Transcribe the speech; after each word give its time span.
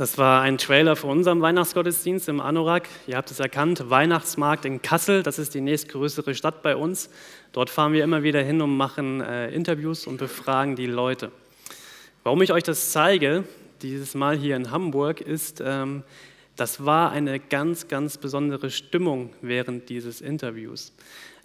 Das 0.00 0.16
war 0.16 0.40
ein 0.40 0.56
Trailer 0.56 0.96
für 0.96 1.08
unseren 1.08 1.42
Weihnachtsgottesdienst 1.42 2.26
im 2.30 2.40
Anorak. 2.40 2.88
Ihr 3.06 3.18
habt 3.18 3.30
es 3.30 3.38
erkannt, 3.38 3.90
Weihnachtsmarkt 3.90 4.64
in 4.64 4.80
Kassel, 4.80 5.22
das 5.22 5.38
ist 5.38 5.52
die 5.52 5.60
nächstgrößere 5.60 6.34
Stadt 6.34 6.62
bei 6.62 6.74
uns. 6.74 7.10
Dort 7.52 7.68
fahren 7.68 7.92
wir 7.92 8.02
immer 8.02 8.22
wieder 8.22 8.40
hin 8.40 8.62
und 8.62 8.74
machen 8.74 9.20
äh, 9.20 9.50
Interviews 9.50 10.06
und 10.06 10.16
befragen 10.16 10.74
die 10.74 10.86
Leute. 10.86 11.30
Warum 12.22 12.40
ich 12.40 12.50
euch 12.50 12.62
das 12.62 12.92
zeige, 12.92 13.44
dieses 13.82 14.14
Mal 14.14 14.38
hier 14.38 14.56
in 14.56 14.70
Hamburg, 14.70 15.20
ist, 15.20 15.62
ähm, 15.62 16.02
das 16.56 16.86
war 16.86 17.10
eine 17.10 17.38
ganz, 17.38 17.86
ganz 17.88 18.16
besondere 18.16 18.70
Stimmung 18.70 19.34
während 19.42 19.90
dieses 19.90 20.22
Interviews. 20.22 20.94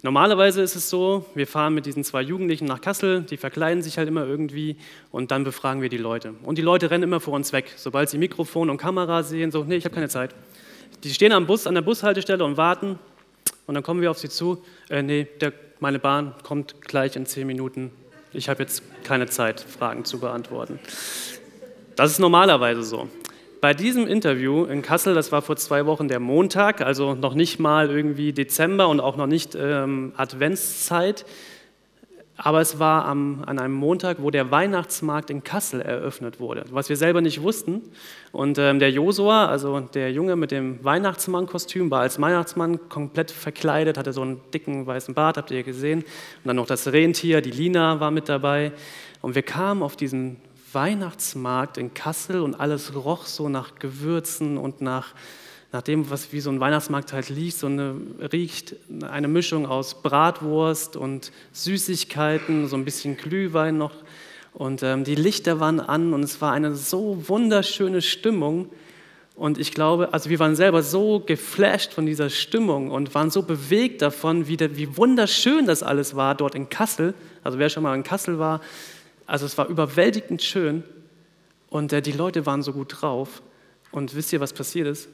Normalerweise 0.02 0.62
ist 0.62 0.76
es 0.76 0.90
so, 0.90 1.24
wir 1.34 1.46
fahren 1.46 1.74
mit 1.74 1.86
diesen 1.86 2.04
zwei 2.04 2.22
Jugendlichen 2.22 2.66
nach 2.66 2.80
Kassel, 2.80 3.22
die 3.22 3.36
verkleiden 3.36 3.82
sich 3.82 3.98
halt 3.98 4.08
immer 4.08 4.26
irgendwie 4.26 4.76
und 5.10 5.30
dann 5.30 5.42
befragen 5.42 5.82
wir 5.82 5.88
die 5.88 5.96
Leute. 5.96 6.34
Und 6.42 6.58
die 6.58 6.62
Leute 6.62 6.90
rennen 6.90 7.04
immer 7.04 7.20
vor 7.20 7.34
uns 7.34 7.52
weg, 7.52 7.72
sobald 7.76 8.10
sie 8.10 8.18
Mikrofon 8.18 8.70
und 8.70 8.76
Kamera 8.76 9.22
sehen, 9.22 9.50
so, 9.50 9.64
nee, 9.64 9.76
ich 9.76 9.84
habe 9.84 9.94
keine 9.94 10.08
Zeit. 10.08 10.34
Die 11.02 11.12
stehen 11.12 11.32
am 11.32 11.46
Bus, 11.46 11.66
an 11.66 11.74
der 11.74 11.82
Bushaltestelle 11.82 12.44
und 12.44 12.56
warten 12.56 12.98
und 13.66 13.74
dann 13.74 13.82
kommen 13.82 14.00
wir 14.00 14.10
auf 14.10 14.18
sie 14.18 14.28
zu, 14.28 14.62
äh, 14.90 15.02
nee, 15.02 15.26
der, 15.40 15.52
meine 15.80 15.98
Bahn 15.98 16.34
kommt 16.42 16.80
gleich 16.82 17.16
in 17.16 17.26
zehn 17.26 17.46
Minuten, 17.46 17.90
ich 18.32 18.48
habe 18.48 18.62
jetzt 18.62 18.82
keine 19.02 19.26
Zeit, 19.26 19.60
Fragen 19.60 20.04
zu 20.04 20.20
beantworten. 20.20 20.78
Das 21.96 22.10
ist 22.10 22.18
normalerweise 22.18 22.82
so. 22.82 23.08
Bei 23.60 23.72
diesem 23.72 24.06
Interview 24.06 24.64
in 24.64 24.82
Kassel, 24.82 25.14
das 25.14 25.32
war 25.32 25.40
vor 25.40 25.56
zwei 25.56 25.86
Wochen 25.86 26.08
der 26.08 26.20
Montag, 26.20 26.82
also 26.82 27.14
noch 27.14 27.34
nicht 27.34 27.58
mal 27.58 27.90
irgendwie 27.90 28.32
Dezember 28.32 28.88
und 28.88 29.00
auch 29.00 29.16
noch 29.16 29.26
nicht 29.26 29.54
ähm, 29.54 30.12
Adventszeit, 30.16 31.24
aber 32.38 32.60
es 32.60 32.78
war 32.78 33.06
am, 33.06 33.44
an 33.46 33.58
einem 33.58 33.72
Montag, 33.72 34.18
wo 34.20 34.30
der 34.30 34.50
Weihnachtsmarkt 34.50 35.30
in 35.30 35.42
Kassel 35.42 35.80
eröffnet 35.80 36.38
wurde, 36.38 36.64
was 36.70 36.90
wir 36.90 36.96
selber 36.96 37.22
nicht 37.22 37.40
wussten. 37.40 37.80
Und 38.30 38.58
ähm, 38.58 38.78
der 38.78 38.90
Josua, 38.90 39.46
also 39.46 39.80
der 39.80 40.12
Junge 40.12 40.36
mit 40.36 40.50
dem 40.50 40.84
Weihnachtsmannkostüm, 40.84 41.90
war 41.90 42.00
als 42.00 42.20
Weihnachtsmann 42.20 42.90
komplett 42.90 43.30
verkleidet, 43.30 43.96
hatte 43.96 44.12
so 44.12 44.20
einen 44.20 44.40
dicken 44.52 44.86
weißen 44.86 45.14
Bart, 45.14 45.38
habt 45.38 45.50
ihr 45.50 45.62
gesehen. 45.62 46.00
Und 46.00 46.44
dann 46.44 46.56
noch 46.56 46.66
das 46.66 46.86
Rentier, 46.88 47.40
die 47.40 47.52
Lina 47.52 48.00
war 48.00 48.10
mit 48.10 48.28
dabei. 48.28 48.72
Und 49.22 49.34
wir 49.34 49.42
kamen 49.42 49.82
auf 49.82 49.96
diesen 49.96 50.36
Weihnachtsmarkt 50.76 51.78
in 51.78 51.94
Kassel 51.94 52.42
und 52.42 52.54
alles 52.54 52.94
roch 52.94 53.24
so 53.24 53.48
nach 53.48 53.76
Gewürzen 53.78 54.58
und 54.58 54.82
nach, 54.82 55.14
nach 55.72 55.80
dem, 55.80 56.10
was 56.10 56.34
wie 56.34 56.40
so 56.40 56.50
ein 56.50 56.60
Weihnachtsmarkt 56.60 57.14
halt 57.14 57.30
liegt, 57.30 57.56
so 57.56 57.66
eine, 57.66 57.94
riecht 58.30 58.76
eine 59.00 59.26
Mischung 59.26 59.64
aus 59.64 60.02
Bratwurst 60.02 60.94
und 60.96 61.32
Süßigkeiten, 61.52 62.68
so 62.68 62.76
ein 62.76 62.84
bisschen 62.84 63.16
Glühwein 63.16 63.78
noch. 63.78 63.94
Und 64.52 64.82
ähm, 64.82 65.04
die 65.04 65.14
Lichter 65.14 65.60
waren 65.60 65.80
an 65.80 66.12
und 66.12 66.22
es 66.22 66.42
war 66.42 66.52
eine 66.52 66.74
so 66.74 67.26
wunderschöne 67.26 68.02
Stimmung. 68.02 68.68
Und 69.34 69.56
ich 69.56 69.72
glaube, 69.72 70.12
also 70.12 70.28
wir 70.28 70.38
waren 70.38 70.56
selber 70.56 70.82
so 70.82 71.20
geflasht 71.20 71.94
von 71.94 72.04
dieser 72.04 72.28
Stimmung 72.28 72.90
und 72.90 73.14
waren 73.14 73.30
so 73.30 73.42
bewegt 73.42 74.02
davon, 74.02 74.46
wie, 74.46 74.58
der, 74.58 74.76
wie 74.76 74.94
wunderschön 74.98 75.64
das 75.64 75.82
alles 75.82 76.16
war 76.16 76.34
dort 76.34 76.54
in 76.54 76.68
Kassel. 76.68 77.14
Also 77.42 77.58
wer 77.58 77.70
schon 77.70 77.82
mal 77.82 77.94
in 77.94 78.02
Kassel 78.02 78.38
war, 78.38 78.60
also 79.26 79.46
es 79.46 79.58
war 79.58 79.68
überwältigend 79.68 80.42
schön 80.42 80.84
und 81.68 81.92
äh, 81.92 82.00
die 82.00 82.12
Leute 82.12 82.46
waren 82.46 82.62
so 82.62 82.72
gut 82.72 83.00
drauf. 83.00 83.42
Und 83.92 84.14
wisst 84.14 84.32
ihr, 84.32 84.40
was 84.40 84.52
passiert 84.52 84.86
ist? 84.86 85.08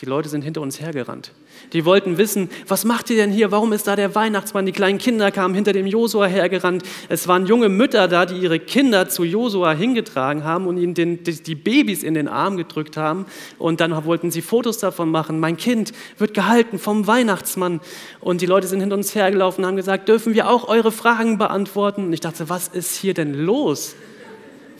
Die 0.00 0.06
Leute 0.06 0.30
sind 0.30 0.40
hinter 0.42 0.62
uns 0.62 0.80
hergerannt. 0.80 1.32
Die 1.74 1.84
wollten 1.84 2.16
wissen, 2.16 2.48
was 2.66 2.86
macht 2.86 3.10
ihr 3.10 3.16
denn 3.16 3.30
hier? 3.30 3.50
Warum 3.50 3.74
ist 3.74 3.86
da 3.86 3.96
der 3.96 4.14
Weihnachtsmann? 4.14 4.64
Die 4.64 4.72
kleinen 4.72 4.96
Kinder 4.96 5.30
kamen 5.30 5.54
hinter 5.54 5.74
dem 5.74 5.86
Josua 5.86 6.24
hergerannt. 6.24 6.84
Es 7.10 7.28
waren 7.28 7.44
junge 7.44 7.68
Mütter 7.68 8.08
da, 8.08 8.24
die 8.24 8.38
ihre 8.38 8.58
Kinder 8.58 9.10
zu 9.10 9.24
Josua 9.24 9.72
hingetragen 9.72 10.42
haben 10.42 10.66
und 10.66 10.78
ihnen 10.78 10.94
den, 10.94 11.22
die 11.22 11.54
Babys 11.54 12.02
in 12.02 12.14
den 12.14 12.28
Arm 12.28 12.56
gedrückt 12.56 12.96
haben. 12.96 13.26
Und 13.58 13.82
dann 13.82 14.06
wollten 14.06 14.30
sie 14.30 14.40
Fotos 14.40 14.78
davon 14.78 15.10
machen. 15.10 15.38
Mein 15.38 15.58
Kind 15.58 15.92
wird 16.16 16.32
gehalten 16.32 16.78
vom 16.78 17.06
Weihnachtsmann. 17.06 17.80
Und 18.20 18.40
die 18.40 18.46
Leute 18.46 18.68
sind 18.68 18.80
hinter 18.80 18.96
uns 18.96 19.14
hergelaufen 19.14 19.64
und 19.64 19.68
haben 19.68 19.76
gesagt, 19.76 20.08
dürfen 20.08 20.32
wir 20.32 20.48
auch 20.48 20.68
eure 20.68 20.92
Fragen 20.92 21.36
beantworten? 21.36 22.06
Und 22.06 22.12
ich 22.14 22.20
dachte, 22.20 22.48
was 22.48 22.68
ist 22.68 22.96
hier 22.96 23.12
denn 23.12 23.34
los? 23.34 23.96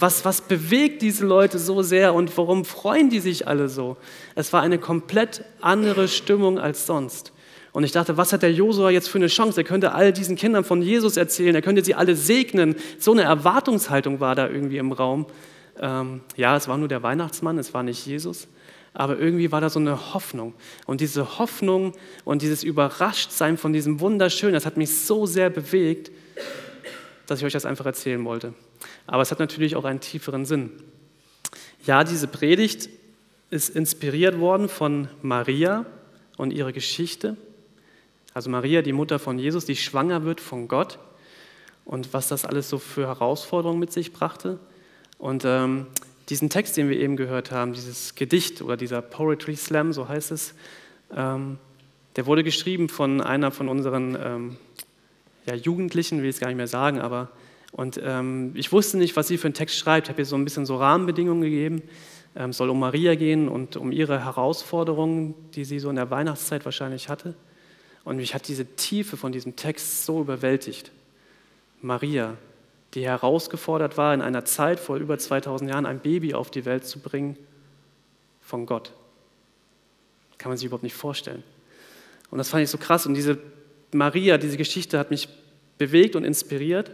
Was, 0.01 0.25
was 0.25 0.41
bewegt 0.41 1.03
diese 1.03 1.27
Leute 1.27 1.59
so 1.59 1.83
sehr 1.83 2.15
und 2.15 2.37
warum 2.37 2.65
freuen 2.65 3.11
die 3.11 3.21
sich 3.21 3.47
alle 3.47 3.69
so? 3.69 3.97
Es 4.35 4.53
war 4.53 4.63
eine 4.63 4.79
komplett 4.79 5.45
andere 5.61 6.09
Stimmung 6.09 6.59
als 6.59 6.87
sonst. 6.87 7.33
Und 7.73 7.85
ich 7.85 7.93
dachte, 7.93 8.17
was 8.17 8.33
hat 8.33 8.43
der 8.43 8.53
Josua 8.53 8.91
jetzt 8.91 9.09
für 9.09 9.19
eine 9.19 9.29
Chance? 9.29 9.61
Er 9.61 9.65
könnte 9.65 9.93
all 9.93 10.13
diesen 10.13 10.37
Kindern 10.37 10.65
von 10.65 10.83
Jesus 10.83 11.17
erzählen, 11.17 11.55
er 11.55 11.63
könnte 11.63 11.85
sie 11.85 11.95
alle 11.95 12.17
segnen. 12.17 12.75
So 12.99 13.13
eine 13.13 13.23
Erwartungshaltung 13.23 14.21
war 14.21 14.35
da 14.35 14.49
irgendwie 14.49 14.79
im 14.79 14.93
Raum. 14.93 15.27
Ähm, 15.81 16.21
ja, 16.37 16.57
es 16.57 16.67
war 16.67 16.79
nur 16.79 16.89
der 16.89 17.03
Weihnachtsmann, 17.03 17.59
es 17.59 17.73
war 17.73 17.83
nicht 17.83 18.05
Jesus. 18.07 18.49
Aber 18.93 19.19
irgendwie 19.19 19.53
war 19.53 19.61
da 19.61 19.71
so 19.71 19.79
eine 19.79 20.15
Hoffnung. 20.15 20.55
Und 20.87 21.01
diese 21.01 21.39
Hoffnung 21.39 21.93
und 22.25 22.43
dieses 22.43 22.65
Überraschtsein 22.65 23.57
von 23.57 23.73
diesem 23.73 24.01
Wunderschönen, 24.01 24.55
das 24.55 24.67
hat 24.67 24.77
mich 24.77 24.95
so 24.99 25.27
sehr 25.27 25.49
bewegt, 25.49 26.11
dass 27.27 27.39
ich 27.39 27.45
euch 27.45 27.53
das 27.53 27.67
einfach 27.67 27.87
erzählen 27.87 28.25
wollte. 28.25 28.53
Aber 29.07 29.23
es 29.23 29.31
hat 29.31 29.39
natürlich 29.39 29.77
auch 29.77 29.85
einen 29.85 30.01
tieferen 30.01 30.45
Sinn. 30.45 30.71
Ja, 31.87 32.05
diese 32.05 32.29
Predigt 32.29 32.89
ist 33.51 33.75
inspiriert 33.75 34.39
worden 34.39 34.69
von 34.69 35.09
Maria 35.23 35.85
und 36.37 36.53
ihrer 36.53 36.73
Geschichte. 36.73 37.37
Also 38.33 38.49
Maria, 38.51 38.83
die 38.83 38.93
Mutter 38.93 39.19
von 39.19 39.39
Jesus, 39.39 39.65
die 39.65 39.77
schwanger 39.77 40.25
wird 40.25 40.41
von 40.41 40.69
Gott 40.69 40.99
und 41.85 42.13
was 42.13 42.29
das 42.29 42.45
alles 42.45 42.69
so 42.69 42.79
für 42.79 43.09
Herausforderungen 43.09 43.81
mit 43.81 43.93
sich 43.93 44.13
brachte. 44.13 44.61
Und 45.19 45.45
ähm, 45.45 45.87
diesen 46.29 46.49
Text, 46.49 46.77
den 46.77 46.89
wir 46.89 46.99
eben 46.99 47.17
gehört 47.17 47.51
haben, 47.51 47.73
dieses 47.73 48.15
Gedicht 48.15 48.63
oder 48.63 48.77
dieser 48.77 49.03
Poetry 49.03 49.57
Slam, 49.57 49.93
so 49.93 50.09
heißt 50.09 50.31
es, 50.31 50.55
ähm, 51.15 51.59
der 52.17 52.27
wurde 52.27 52.45
geschrieben 52.45 52.89
von 52.89 53.21
einer 53.21 53.51
von 53.51 53.69
unseren 53.69 54.17
ähm, 54.23 54.57
ja, 55.47 55.55
Jugendlichen, 55.55 56.23
will 56.23 56.29
ich 56.29 56.37
es 56.37 56.41
gar 56.41 56.49
nicht 56.49 56.57
mehr 56.57 56.69
sagen, 56.69 57.01
aber 57.01 57.31
und 57.73 58.01
ähm, 58.03 58.53
ich 58.55 58.73
wusste 58.73 58.99
nicht, 58.99 59.17
was 59.17 59.29
sie 59.29 59.39
für 59.39 59.47
einen 59.47 59.55
Text 59.55 59.77
schreibt. 59.77 60.09
Ich 60.09 60.11
habe 60.11 60.23
ihr 60.23 60.27
so 60.27 60.37
ein 60.37 60.45
bisschen 60.45 60.67
so 60.67 60.77
Rahmenbedingungen 60.77 61.43
gegeben. 61.43 61.83
Es 62.35 62.43
ähm, 62.43 62.53
soll 62.53 62.71
um 62.71 62.79
Maria 62.79 63.15
gehen 63.15 63.49
und 63.49 63.77
um 63.77 63.93
ihre 63.93 64.25
Herausforderungen, 64.25 65.35
die 65.55 65.65
sie 65.65 65.79
so 65.79 65.91
in 65.91 65.97
der 65.97 66.11
Weihnachtszeit 66.11 66.65
wahrscheinlich 66.65 67.09
hatte. 67.09 67.35
Und 68.05 68.17
mich 68.17 68.35
hat 68.35 68.49
diese 68.49 68.65
Tiefe 68.65 69.17
von 69.17 69.33
diesem 69.33 69.57
Text 69.57 70.05
so 70.05 70.21
überwältigt. 70.21 70.91
Maria, 71.81 72.37
die 72.95 73.05
herausgefordert 73.05 73.97
war, 73.97 74.15
in 74.15 74.21
einer 74.21 74.45
Zeit 74.45 74.81
vor 74.81 74.97
über 74.97 75.19
2000 75.19 75.71
Jahren 75.71 75.87
ein 75.87 76.01
Baby 76.01 76.35
auf 76.35 76.51
die 76.51 76.65
Welt 76.65 76.85
zu 76.85 76.99
bringen, 76.99 77.37
von 78.41 78.67
Gott. 78.67 78.93
Kann 80.39 80.51
man 80.51 80.59
sich 80.59 80.67
überhaupt 80.67 80.83
nicht 80.83 80.95
vorstellen. 80.95 81.43
Und 82.31 82.39
das 82.39 82.49
fand 82.49 82.65
ich 82.65 82.71
so 82.71 82.79
krass. 82.79 83.07
Und 83.07 83.15
diese 83.15 83.39
Maria, 83.93 84.39
diese 84.39 84.57
Geschichte 84.57 84.99
hat 84.99 85.11
mich 85.11 85.29
bewegt 85.79 86.17
und 86.17 86.25
inspiriert. 86.25 86.91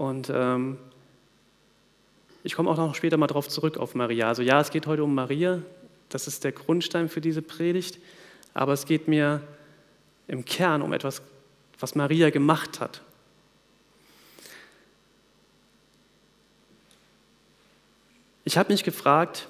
Und 0.00 0.32
ähm, 0.34 0.78
ich 2.42 2.54
komme 2.54 2.70
auch 2.70 2.78
noch 2.78 2.94
später 2.94 3.18
mal 3.18 3.26
darauf 3.26 3.50
zurück 3.50 3.76
auf 3.76 3.94
Maria. 3.94 4.28
Also 4.28 4.40
ja, 4.40 4.58
es 4.58 4.70
geht 4.70 4.86
heute 4.86 5.04
um 5.04 5.14
Maria, 5.14 5.60
das 6.08 6.26
ist 6.26 6.42
der 6.42 6.52
Grundstein 6.52 7.10
für 7.10 7.20
diese 7.20 7.42
Predigt, 7.42 7.98
aber 8.54 8.72
es 8.72 8.86
geht 8.86 9.08
mir 9.08 9.42
im 10.26 10.46
Kern 10.46 10.80
um 10.80 10.94
etwas, 10.94 11.20
was 11.78 11.94
Maria 11.94 12.30
gemacht 12.30 12.80
hat. 12.80 13.02
Ich 18.44 18.56
habe 18.56 18.72
mich 18.72 18.84
gefragt, 18.84 19.48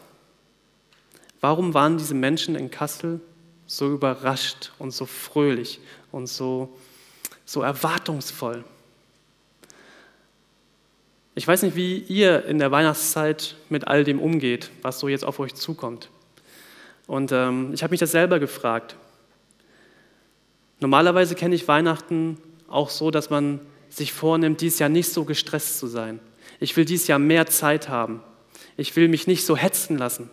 warum 1.40 1.74
waren 1.74 1.96
diese 1.96 2.14
Menschen 2.14 2.56
in 2.56 2.72
Kassel 2.72 3.20
so 3.68 3.88
überrascht 3.92 4.72
und 4.80 4.90
so 4.90 5.06
fröhlich 5.06 5.78
und 6.10 6.26
so, 6.26 6.76
so 7.44 7.62
erwartungsvoll? 7.62 8.64
Ich 11.34 11.46
weiß 11.46 11.62
nicht, 11.62 11.76
wie 11.76 11.98
ihr 11.98 12.44
in 12.46 12.58
der 12.58 12.72
Weihnachtszeit 12.72 13.56
mit 13.68 13.86
all 13.86 14.02
dem 14.02 14.20
umgeht, 14.20 14.70
was 14.82 14.98
so 14.98 15.08
jetzt 15.08 15.24
auf 15.24 15.38
euch 15.38 15.54
zukommt. 15.54 16.10
Und 17.06 17.30
ähm, 17.32 17.70
ich 17.72 17.82
habe 17.82 17.92
mich 17.92 18.00
das 18.00 18.10
selber 18.10 18.40
gefragt. 18.40 18.96
Normalerweise 20.80 21.34
kenne 21.34 21.54
ich 21.54 21.68
Weihnachten 21.68 22.38
auch 22.68 22.90
so, 22.90 23.10
dass 23.10 23.30
man 23.30 23.60
sich 23.90 24.12
vornimmt, 24.12 24.60
dieses 24.60 24.78
Jahr 24.78 24.88
nicht 24.88 25.12
so 25.12 25.24
gestresst 25.24 25.78
zu 25.78 25.86
sein. 25.86 26.20
Ich 26.58 26.76
will 26.76 26.84
dieses 26.84 27.06
Jahr 27.06 27.18
mehr 27.18 27.46
Zeit 27.46 27.88
haben. 27.88 28.22
Ich 28.76 28.94
will 28.96 29.08
mich 29.08 29.26
nicht 29.26 29.44
so 29.44 29.56
hetzen 29.56 29.98
lassen. 29.98 30.30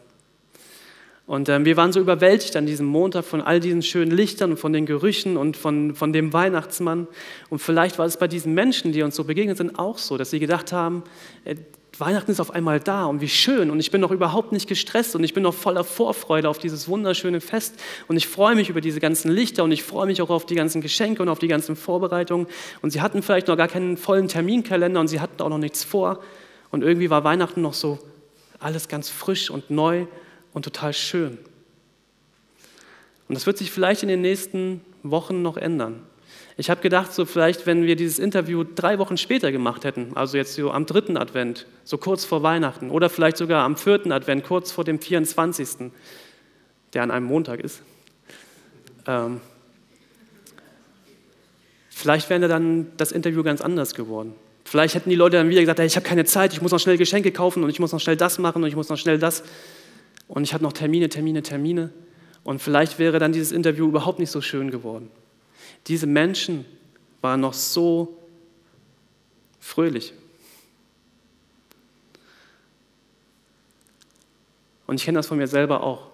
Und 1.28 1.50
ähm, 1.50 1.66
wir 1.66 1.76
waren 1.76 1.92
so 1.92 2.00
überwältigt 2.00 2.56
an 2.56 2.66
diesem 2.66 2.86
Montag 2.86 3.26
von 3.26 3.42
all 3.42 3.60
diesen 3.60 3.82
schönen 3.82 4.12
Lichtern 4.12 4.52
und 4.52 4.58
von 4.58 4.72
den 4.72 4.86
Gerüchen 4.86 5.36
und 5.36 5.58
von, 5.58 5.94
von 5.94 6.14
dem 6.14 6.32
Weihnachtsmann. 6.32 7.06
Und 7.50 7.60
vielleicht 7.60 8.00
war 8.00 8.06
es 8.06 8.16
bei 8.16 8.30
diesen 8.30 8.54
Menschen, 8.54 8.94
die 8.94 9.04
uns 9.04 9.18
so 9.18 9.26
begegnet 9.26 9.58
sind, 9.58 9.78
auch 9.78 9.98
so, 9.98 10.18
dass 10.18 10.30
sie 10.30 10.40
gedacht 10.40 10.72
haben, 10.72 11.04
äh, 11.44 11.56
Weihnachten 12.00 12.32
ist 12.32 12.40
auf 12.40 12.52
einmal 12.52 12.80
da 12.80 13.06
und 13.06 13.20
wie 13.20 13.28
schön. 13.28 13.72
Und 13.72 13.80
ich 13.82 13.92
bin 13.92 14.00
noch 14.00 14.12
überhaupt 14.12 14.54
nicht 14.54 14.70
gestresst 14.70 15.16
und 15.16 15.24
ich 15.24 15.34
bin 15.34 15.44
noch 15.44 15.54
voller 15.54 15.84
Vorfreude 15.84 16.48
auf 16.48 16.60
dieses 16.60 16.88
wunderschöne 16.88 17.42
Fest. 17.42 17.76
Und 18.08 18.16
ich 18.16 18.28
freue 18.28 18.56
mich 18.56 18.70
über 18.70 18.80
diese 18.80 19.02
ganzen 19.02 19.30
Lichter 19.30 19.66
und 19.66 19.72
ich 19.72 19.84
freue 19.84 20.06
mich 20.06 20.22
auch 20.22 20.30
auf 20.30 20.46
die 20.46 20.56
ganzen 20.56 20.80
Geschenke 20.80 21.22
und 21.22 21.28
auf 21.28 21.40
die 21.40 21.50
ganzen 21.50 21.76
Vorbereitungen. 21.76 22.48
Und 22.82 22.92
sie 22.92 23.02
hatten 23.02 23.22
vielleicht 23.22 23.48
noch 23.48 23.58
gar 23.58 23.68
keinen 23.68 23.98
vollen 23.98 24.30
Terminkalender 24.30 25.02
und 25.02 25.08
sie 25.10 25.20
hatten 25.20 25.42
auch 25.42 25.50
noch 25.50 25.58
nichts 25.58 25.84
vor. 25.84 26.20
Und 26.72 26.84
irgendwie 26.84 27.10
war 27.10 27.26
Weihnachten 27.26 27.62
noch 27.62 27.74
so 27.74 28.00
alles 28.60 28.88
ganz 28.88 29.10
frisch 29.10 29.50
und 29.50 29.70
neu 29.70 30.06
und 30.58 30.64
total 30.64 30.92
schön. 30.92 31.38
Und 33.28 33.36
das 33.36 33.46
wird 33.46 33.60
sich 33.60 33.70
vielleicht 33.70 34.02
in 34.02 34.10
den 34.10 34.22
nächsten 34.22 34.82
Wochen 35.04 35.44
noch 35.44 35.56
ändern. 35.56 36.02
Ich 36.58 36.72
habe 36.72 36.82
gedacht, 36.82 37.14
so 37.14 37.26
vielleicht, 37.26 37.68
wenn 37.68 37.84
wir 37.84 37.96
dieses 37.96 38.18
Interview 38.18 38.64
drei 38.64 38.98
Wochen 38.98 39.18
später 39.18 39.52
gemacht 39.52 39.84
hätten, 39.84 40.14
also 40.18 40.36
jetzt 40.36 40.56
so 40.56 40.72
am 40.72 40.88
dritten 40.88 41.16
Advent, 41.16 41.68
so 41.84 42.00
kurz 42.00 42.26
vor 42.26 42.42
Weihnachten, 42.42 42.90
oder 42.90 43.12
vielleicht 43.12 43.38
sogar 43.38 43.66
am 43.66 43.78
vierten 43.78 44.12
Advent, 44.12 44.46
kurz 44.46 44.72
vor 44.72 44.84
dem 44.84 45.00
24., 45.00 45.92
der 46.94 47.04
an 47.04 47.12
einem 47.12 47.28
Montag 47.28 47.60
ist, 47.60 47.84
ähm, 49.06 49.42
vielleicht 51.92 52.32
wäre 52.32 52.48
dann 52.48 52.88
das 52.98 53.12
Interview 53.12 53.44
ganz 53.44 53.62
anders 53.62 53.94
geworden. 53.94 54.34
Vielleicht 54.66 54.96
hätten 54.96 55.12
die 55.12 55.16
Leute 55.16 55.38
dann 55.38 55.50
wieder 55.50 55.62
gesagt, 55.62 55.78
hey, 55.78 55.86
ich 55.86 55.96
habe 55.98 56.08
keine 56.08 56.26
Zeit, 56.26 56.52
ich 56.54 56.64
muss 56.64 56.72
noch 56.72 56.80
schnell 56.80 56.98
Geschenke 56.98 57.32
kaufen 57.32 57.64
und 57.64 57.70
ich 57.70 57.80
muss 57.80 57.92
noch 57.92 58.02
schnell 58.02 58.18
das 58.18 58.40
machen 58.40 58.64
und 58.64 58.68
ich 58.68 58.76
muss 58.76 58.90
noch 58.90 58.98
schnell 58.98 59.20
das. 59.20 59.44
Und 60.28 60.44
ich 60.44 60.54
habe 60.54 60.64
noch 60.64 60.74
Termine, 60.74 61.10
Termine, 61.10 61.42
Termine. 61.42 61.92
Und 62.44 62.62
vielleicht 62.62 63.00
wäre 63.00 63.20
dann 63.20 63.34
dieses 63.34 63.52
Interview 63.52 63.88
überhaupt 63.88 64.20
nicht 64.20 64.32
so 64.32 64.42
schön 64.42 64.72
geworden. 64.72 65.10
Diese 65.88 66.08
Menschen 66.08 66.66
waren 67.22 67.42
noch 67.42 67.54
so 67.54 68.18
fröhlich. 69.60 70.14
Und 74.86 74.96
ich 74.96 75.04
kenne 75.06 75.20
das 75.20 75.28
von 75.28 75.38
mir 75.38 75.48
selber 75.48 75.84
auch. 75.84 76.08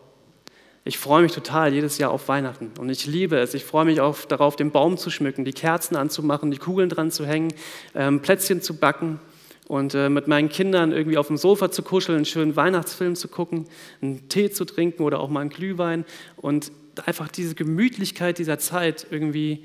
Ich 0.86 0.98
freue 0.98 1.21
mich 1.21 1.31
total 1.31 1.74
jedes 1.74 1.98
Jahr 1.98 2.12
auf 2.12 2.27
Weihnachten 2.27 2.71
und 2.77 2.89
ich 2.89 3.06
liebe 3.06 3.38
es. 3.38 3.54
Ich 3.54 3.63
freue 3.63 3.86
mich 3.86 4.01
auf, 4.01 4.25
darauf, 4.25 4.57
den 4.57 4.71
Baum 4.71 4.98
zu 4.98 5.10
schmücken, 5.10 5.45
die 5.45 5.54
Kerzen 5.54 5.95
anzumachen, 5.95 6.51
die 6.51 6.57
Kugeln 6.57 6.89
dran 6.89 7.10
zu 7.10 7.25
hängen, 7.25 7.54
ähm, 7.95 8.21
Plätzchen 8.21 8.62
zu 8.62 8.75
backen 8.75 9.19
und 9.68 9.95
äh, 9.95 10.10
mit 10.10 10.27
meinen 10.27 10.50
Kindern 10.50 10.92
irgendwie 10.92 11.18
auf 11.18 11.27
dem 11.27 11.38
Sofa 11.38 11.71
zu 11.71 11.83
kuscheln, 11.83 12.18
einen 12.18 12.25
schönen 12.25 12.56
Weihnachtsfilm 12.56 13.15
zu 13.15 13.27
gucken, 13.27 13.68
einen 14.01 14.27
Tee 14.30 14.51
zu 14.51 14.65
trinken 14.65 15.04
oder 15.04 15.19
auch 15.19 15.30
mal 15.30 15.42
einen 15.42 15.50
Glühwein 15.50 16.06
und 16.38 16.71
einfach 17.06 17.27
diese 17.27 17.56
Gemütlichkeit 17.56 18.38
dieser 18.38 18.60
Zeit 18.60 19.07
irgendwie 19.10 19.63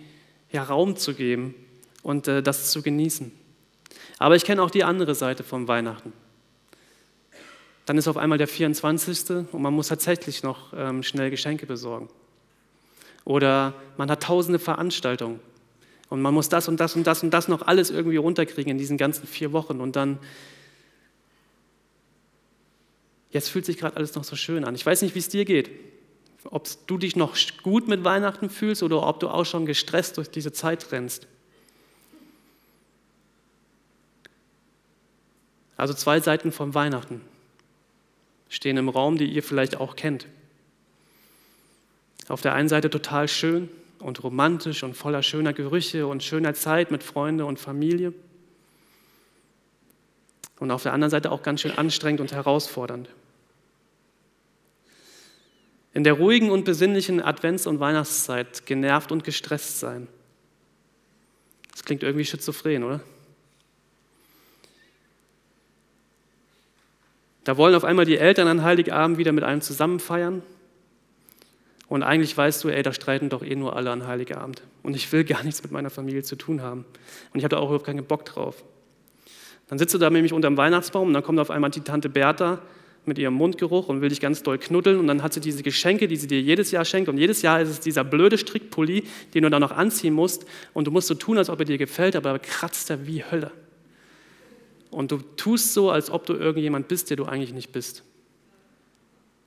ja, 0.50 0.62
Raum 0.62 0.96
zu 0.96 1.14
geben 1.14 1.54
und 2.02 2.28
äh, 2.28 2.42
das 2.42 2.70
zu 2.70 2.82
genießen. 2.82 3.32
Aber 4.18 4.36
ich 4.36 4.44
kenne 4.44 4.62
auch 4.62 4.70
die 4.70 4.84
andere 4.84 5.14
Seite 5.14 5.42
von 5.42 5.68
Weihnachten. 5.68 6.12
Dann 7.86 7.96
ist 7.96 8.08
auf 8.08 8.16
einmal 8.16 8.38
der 8.38 8.48
24. 8.48 9.30
und 9.52 9.62
man 9.62 9.72
muss 9.72 9.88
tatsächlich 9.88 10.42
noch 10.42 10.72
ähm, 10.76 11.02
schnell 11.02 11.30
Geschenke 11.30 11.66
besorgen. 11.66 12.08
Oder 13.24 13.74
man 13.96 14.10
hat 14.10 14.22
tausende 14.22 14.58
Veranstaltungen 14.58 15.40
und 16.10 16.22
man 16.22 16.32
muss 16.34 16.48
das 16.48 16.68
und 16.68 16.80
das 16.80 16.96
und 16.96 17.06
das 17.06 17.22
und 17.22 17.30
das 17.30 17.48
noch 17.48 17.62
alles 17.62 17.90
irgendwie 17.90 18.16
runterkriegen 18.16 18.70
in 18.72 18.78
diesen 18.78 18.96
ganzen 18.96 19.26
vier 19.26 19.52
Wochen 19.52 19.80
und 19.80 19.96
dann 19.96 20.18
Jetzt 23.30 23.50
fühlt 23.50 23.66
sich 23.66 23.76
gerade 23.76 23.94
alles 23.94 24.14
noch 24.14 24.24
so 24.24 24.36
schön 24.36 24.64
an. 24.64 24.74
Ich 24.74 24.86
weiß 24.86 25.02
nicht, 25.02 25.14
wie 25.14 25.18
es 25.18 25.28
dir 25.28 25.44
geht 25.44 25.68
ob 26.44 26.68
du 26.86 26.98
dich 26.98 27.16
noch 27.16 27.36
gut 27.62 27.88
mit 27.88 28.04
Weihnachten 28.04 28.50
fühlst 28.50 28.82
oder 28.82 29.06
ob 29.06 29.20
du 29.20 29.28
auch 29.28 29.44
schon 29.44 29.66
gestresst 29.66 30.16
durch 30.16 30.30
diese 30.30 30.52
Zeit 30.52 30.92
rennst. 30.92 31.26
Also 35.76 35.94
zwei 35.94 36.20
Seiten 36.20 36.50
von 36.52 36.74
Weihnachten 36.74 37.20
stehen 38.48 38.76
im 38.76 38.88
Raum, 38.88 39.18
die 39.18 39.26
ihr 39.26 39.42
vielleicht 39.42 39.76
auch 39.76 39.94
kennt. 39.94 40.26
Auf 42.28 42.40
der 42.40 42.54
einen 42.54 42.68
Seite 42.68 42.90
total 42.90 43.28
schön 43.28 43.68
und 43.98 44.22
romantisch 44.22 44.82
und 44.82 44.94
voller 44.94 45.22
schöner 45.22 45.52
Gerüche 45.52 46.06
und 46.06 46.22
schöner 46.22 46.54
Zeit 46.54 46.90
mit 46.90 47.02
Freunde 47.02 47.44
und 47.44 47.58
Familie. 47.58 48.12
Und 50.58 50.70
auf 50.70 50.82
der 50.82 50.92
anderen 50.92 51.10
Seite 51.10 51.30
auch 51.30 51.42
ganz 51.42 51.60
schön 51.60 51.76
anstrengend 51.76 52.20
und 52.20 52.32
herausfordernd 52.32 53.08
in 55.98 56.04
der 56.04 56.12
ruhigen 56.12 56.50
und 56.50 56.64
besinnlichen 56.64 57.20
Advents- 57.20 57.66
und 57.66 57.80
Weihnachtszeit 57.80 58.66
genervt 58.66 59.10
und 59.10 59.24
gestresst 59.24 59.80
sein. 59.80 60.06
Das 61.72 61.84
klingt 61.84 62.04
irgendwie 62.04 62.24
schizophren, 62.24 62.84
oder? 62.84 63.00
Da 67.42 67.56
wollen 67.56 67.74
auf 67.74 67.82
einmal 67.82 68.04
die 68.04 68.18
Eltern 68.18 68.46
an 68.46 68.62
Heiligabend 68.62 69.18
wieder 69.18 69.32
mit 69.32 69.42
einem 69.42 69.60
zusammen 69.60 69.98
feiern. 69.98 70.42
Und 71.88 72.02
eigentlich 72.02 72.36
weißt 72.36 72.62
du, 72.64 72.68
ey, 72.68 72.82
da 72.82 72.92
streiten 72.92 73.30
doch 73.30 73.42
eh 73.42 73.56
nur 73.56 73.74
alle 73.74 73.90
an 73.90 74.06
Heiligabend. 74.06 74.62
Und 74.82 74.94
ich 74.94 75.10
will 75.12 75.24
gar 75.24 75.42
nichts 75.42 75.62
mit 75.62 75.72
meiner 75.72 75.90
Familie 75.90 76.22
zu 76.22 76.36
tun 76.36 76.62
haben. 76.62 76.84
Und 77.32 77.38
ich 77.38 77.44
habe 77.44 77.54
da 77.54 77.58
auch 77.58 77.66
überhaupt 77.66 77.86
keinen 77.86 78.04
Bock 78.04 78.24
drauf. 78.24 78.62
Dann 79.68 79.78
sitzt 79.78 79.94
du 79.94 79.98
da 79.98 80.10
nämlich 80.10 80.32
unter 80.32 80.48
dem 80.48 80.56
Weihnachtsbaum 80.56 81.08
und 81.08 81.14
dann 81.14 81.22
kommt 81.22 81.38
auf 81.38 81.50
einmal 81.50 81.70
die 81.70 81.80
Tante 81.80 82.08
Bertha 82.08 82.60
mit 83.04 83.18
ihrem 83.18 83.34
Mundgeruch 83.34 83.88
und 83.88 84.00
will 84.00 84.08
dich 84.08 84.20
ganz 84.20 84.42
doll 84.42 84.58
knuddeln. 84.58 84.98
Und 84.98 85.06
dann 85.06 85.22
hat 85.22 85.32
sie 85.32 85.40
diese 85.40 85.62
Geschenke, 85.62 86.08
die 86.08 86.16
sie 86.16 86.26
dir 86.26 86.40
jedes 86.40 86.70
Jahr 86.70 86.84
schenkt. 86.84 87.08
Und 87.08 87.18
jedes 87.18 87.42
Jahr 87.42 87.60
ist 87.60 87.68
es 87.68 87.80
dieser 87.80 88.04
blöde 88.04 88.38
Strickpulli, 88.38 89.04
den 89.34 89.42
du 89.42 89.50
dann 89.50 89.60
noch 89.60 89.72
anziehen 89.72 90.14
musst. 90.14 90.46
Und 90.74 90.86
du 90.86 90.90
musst 90.90 91.08
so 91.08 91.14
tun, 91.14 91.38
als 91.38 91.50
ob 91.50 91.58
er 91.58 91.64
dir 91.64 91.78
gefällt, 91.78 92.16
aber 92.16 92.30
er 92.30 92.38
kratzt 92.38 92.90
er 92.90 93.06
wie 93.06 93.24
Hölle. 93.24 93.50
Und 94.90 95.10
du 95.10 95.18
tust 95.36 95.74
so, 95.74 95.90
als 95.90 96.10
ob 96.10 96.26
du 96.26 96.34
irgendjemand 96.34 96.88
bist, 96.88 97.10
der 97.10 97.16
du 97.16 97.24
eigentlich 97.24 97.52
nicht 97.52 97.72
bist. 97.72 98.04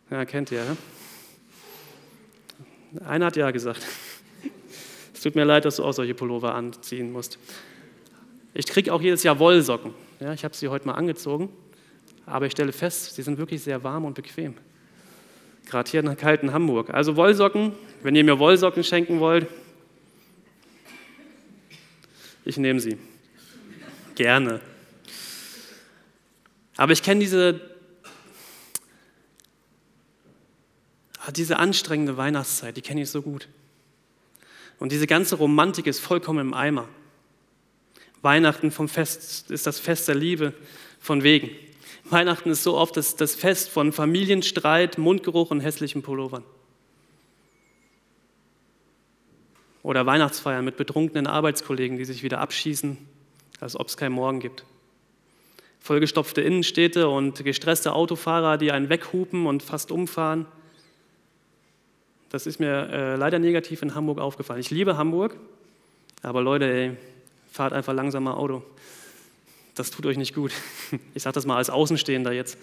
Ja, 0.09 0.25
kennt 0.25 0.51
ihr, 0.51 0.59
ja? 0.59 0.77
Einer 3.05 3.27
hat 3.27 3.35
ja 3.35 3.51
gesagt. 3.51 3.81
Es 5.13 5.25
tut 5.25 5.35
mir 5.35 5.43
leid, 5.43 5.65
dass 5.65 5.75
du 5.75 5.83
auch 5.83 5.91
solche 5.91 6.15
Pullover 6.15 6.55
anziehen 6.55 7.11
musst. 7.11 7.38
Ich 8.55 8.65
kriege 8.65 8.91
auch 8.91 9.01
jedes 9.01 9.21
Jahr 9.21 9.38
Wollsocken. 9.38 9.93
Ja, 10.19 10.33
ich 10.33 10.43
habe 10.43 10.55
sie 10.55 10.67
heute 10.67 10.88
mal 10.88 10.93
angezogen. 10.95 11.49
Aber 12.25 12.47
ich 12.47 12.53
stelle 12.53 12.71
fest, 12.71 13.13
sie 13.13 13.21
sind 13.21 13.38
wirklich 13.38 13.61
sehr 13.61 13.83
warm 13.83 14.05
und 14.05 14.15
bequem. 14.15 14.55
Gerade 15.69 15.91
hier 15.91 15.99
in 15.99 16.17
kalten 16.17 16.53
Hamburg. 16.53 16.89
Also 16.91 17.15
Wollsocken, 17.17 17.73
wenn 18.01 18.15
ihr 18.15 18.23
mir 18.23 18.39
Wollsocken 18.39 18.83
schenken 18.83 19.19
wollt, 19.19 19.47
ich 22.43 22.57
nehme 22.57 22.79
sie. 22.79 22.97
Gerne. 24.15 24.59
Aber 26.77 26.93
ich 26.93 27.03
kenne 27.03 27.19
diese, 27.19 27.61
diese 31.37 31.57
anstrengende 31.57 32.17
Weihnachtszeit, 32.17 32.75
die 32.77 32.81
kenne 32.81 33.01
ich 33.01 33.09
so 33.09 33.21
gut. 33.21 33.47
Und 34.79 34.91
diese 34.91 35.07
ganze 35.07 35.35
Romantik 35.35 35.87
ist 35.87 35.99
vollkommen 35.99 36.39
im 36.39 36.53
Eimer. 36.53 36.87
Weihnachten 38.21 38.71
vom 38.71 38.87
Fest 38.87 39.51
ist 39.51 39.67
das 39.67 39.79
Fest 39.79 40.07
der 40.07 40.15
Liebe 40.15 40.53
von 40.99 41.23
wegen. 41.23 41.51
Weihnachten 42.05 42.49
ist 42.49 42.63
so 42.63 42.75
oft 42.75 42.97
das, 42.97 43.15
das 43.15 43.35
Fest 43.35 43.69
von 43.69 43.93
Familienstreit, 43.93 44.97
Mundgeruch 44.97 45.51
und 45.51 45.61
hässlichen 45.61 46.01
Pullovern. 46.01 46.43
Oder 49.83 50.05
Weihnachtsfeiern 50.05 50.63
mit 50.63 50.77
betrunkenen 50.77 51.25
Arbeitskollegen, 51.25 51.97
die 51.97 52.05
sich 52.05 52.21
wieder 52.21 52.39
abschießen, 52.39 52.97
als 53.59 53.79
ob 53.79 53.88
es 53.88 53.97
keinen 53.97 54.13
Morgen 54.13 54.39
gibt. 54.39 54.65
Vollgestopfte 55.79 56.41
Innenstädte 56.41 57.07
und 57.07 57.43
gestresste 57.43 57.93
Autofahrer, 57.93 58.57
die 58.57 58.71
einen 58.71 58.89
weghupen 58.89 59.47
und 59.47 59.63
fast 59.63 59.91
umfahren. 59.91 60.45
Das 62.31 62.47
ist 62.47 62.59
mir 62.59 62.89
äh, 62.89 63.15
leider 63.15 63.39
negativ 63.39 63.81
in 63.81 63.93
Hamburg 63.93 64.19
aufgefallen. 64.19 64.59
Ich 64.59 64.71
liebe 64.71 64.97
Hamburg, 64.97 65.35
aber 66.21 66.41
Leute, 66.41 66.65
ey, 66.65 66.97
fahrt 67.51 67.73
einfach 67.73 67.93
langsamer 67.93 68.38
Auto 68.38 68.63
das 69.75 69.91
tut 69.91 70.05
euch 70.05 70.17
nicht 70.17 70.35
gut. 70.35 70.51
Ich 71.13 71.23
sage 71.23 71.33
das 71.33 71.45
mal 71.45 71.57
als 71.57 71.69
Außenstehender 71.69 72.31
jetzt. 72.31 72.57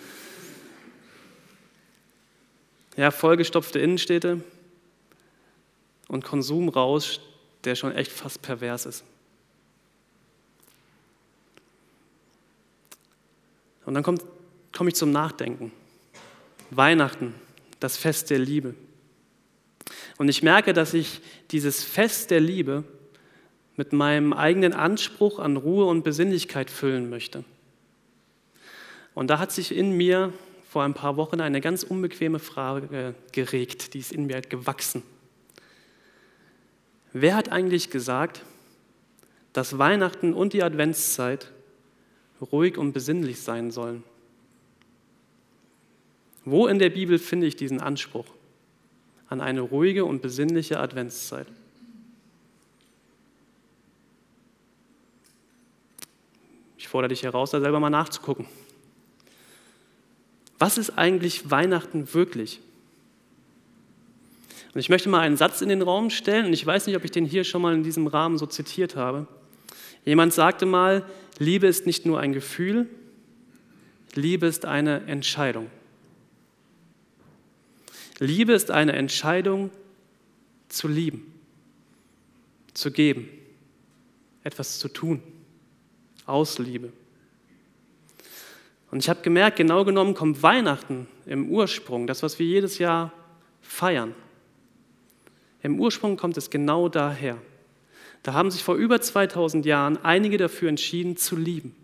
Ja, 2.97 3.11
vollgestopfte 3.11 3.79
Innenstädte 3.79 4.43
und 6.09 6.25
Konsumrausch, 6.25 7.21
der 7.65 7.75
schon 7.75 7.93
echt 7.93 8.13
fast 8.13 8.43
pervers 8.43 8.87
ist. 8.87 9.05
Und 13.87 13.95
dann 13.95 14.03
komme 14.03 14.19
komm 14.73 14.89
ich 14.89 14.95
zum 14.95 15.11
Nachdenken. 15.11 15.73
Weihnachten, 16.71 17.35
das 17.81 17.97
Fest 17.97 18.31
der 18.31 18.39
Liebe. 18.39 18.75
Und 20.19 20.29
ich 20.29 20.43
merke, 20.43 20.73
dass 20.73 20.95
ich 20.95 21.21
dieses 21.53 21.85
Fest 21.85 22.33
der 22.33 22.41
Liebe 22.41 22.85
mit 23.77 23.93
meinem 23.93 24.33
eigenen 24.33 24.75
Anspruch 24.75 25.39
an 25.39 25.57
Ruhe 25.57 25.87
und 25.87 26.03
Besinnlichkeit 26.03 26.71
füllen 26.71 27.09
möchte. 27.09 27.45
Und 29.15 29.29
da 29.31 29.39
hat 29.39 29.53
sich 29.53 29.75
in 29.75 29.93
mir 29.93 30.33
vor 30.69 30.83
ein 30.83 30.95
paar 30.95 31.17
Wochen 31.17 31.41
eine 31.41 31.61
ganz 31.61 31.85
unbequeme 31.85 32.41
Frage 32.41 33.15
geregt, 33.33 33.95
die 33.95 34.01
ist 34.01 34.13
in 34.13 34.27
mir 34.27 34.43
gewachsen. 34.43 35.03
Wer 37.13 37.37
hat 37.37 37.51
eigentlich 37.51 37.91
gesagt, 37.91 38.43
dass 39.53 39.79
Weihnachten 39.79 40.35
und 40.35 40.53
die 40.53 40.63
Adventszeit 40.63 41.53
ruhig 42.53 42.77
und 42.77 42.93
besinnlich 42.93 43.41
sein 43.41 43.71
sollen? 43.71 44.03
Wo 46.45 46.67
in 46.67 46.79
der 46.79 46.91
Bibel 46.91 47.19
finde 47.19 47.47
ich 47.47 47.57
diesen 47.57 47.81
Anspruch 47.81 48.27
an 49.29 49.41
eine 49.41 49.61
ruhige 49.61 50.05
und 50.05 50.23
besinnliche 50.23 50.81
Adventszeit? 50.81 51.47
Ich 56.77 56.89
fordere 56.89 57.09
dich 57.09 57.23
heraus, 57.23 57.51
da 57.51 57.61
selber 57.61 57.81
mal 57.81 57.91
nachzugucken. 57.91 58.47
Was 60.59 60.79
ist 60.79 60.99
eigentlich 60.99 61.51
Weihnachten 61.51 62.15
wirklich? 62.15 62.61
Und 64.75 64.81
ich 64.81 64.89
möchte 64.89 65.09
mal 65.09 65.21
einen 65.21 65.37
Satz 65.37 65.61
in 65.61 65.69
den 65.69 65.83
Raum 65.83 66.11
stellen, 66.11 66.47
und 66.47 66.53
ich 66.53 66.65
weiß 66.65 66.87
nicht, 66.87 66.97
ob 66.97 67.05
ich 67.05 67.11
den 67.11 67.25
hier 67.25 67.45
schon 67.45 67.63
mal 67.63 67.75
in 67.75 67.83
diesem 67.83 68.07
Rahmen 68.07 68.39
so 68.39 68.47
zitiert 68.47 68.97
habe. 68.97 69.27
Jemand 70.05 70.33
sagte 70.33 70.67
mal, 70.67 71.05
Liebe 71.39 71.67
ist 71.67 71.87
nicht 71.87 72.07
nur 72.07 72.21
ein 72.21 72.33
Gefühl, 72.33 72.89
Liebe 74.15 74.47
ist 74.47 74.65
eine 74.65 75.05
Entscheidung. 75.07 75.71
Liebe 78.19 78.53
ist 78.53 78.71
eine 78.71 78.93
Entscheidung 78.93 79.71
zu 80.69 80.89
lieben, 80.89 81.33
zu 82.75 82.91
geben, 82.91 83.29
etwas 84.43 84.79
zu 84.79 84.89
tun, 84.89 85.23
aus 86.27 86.59
Liebe. 86.59 86.93
Und 88.91 89.01
ich 89.01 89.09
habe 89.09 89.21
gemerkt, 89.23 89.57
genau 89.57 89.85
genommen 89.85 90.15
kommt 90.15 90.43
Weihnachten 90.43 91.07
im 91.27 91.51
Ursprung, 91.51 92.07
das, 92.07 92.23
was 92.23 92.39
wir 92.39 92.47
jedes 92.47 92.79
Jahr 92.79 93.13
feiern. 93.61 94.15
Im 95.63 95.79
Ursprung 95.79 96.17
kommt 96.17 96.37
es 96.37 96.51
genau 96.51 96.89
daher. 96.89 97.39
Da 98.23 98.33
haben 98.33 98.51
sich 98.51 98.65
vor 98.65 98.77
über 98.77 99.01
2000 99.01 99.67
Jahren 99.67 99.97
einige 99.99 100.39
dafür 100.39 100.69
entschieden 100.69 101.17
zu 101.17 101.37
lieben. 101.37 101.75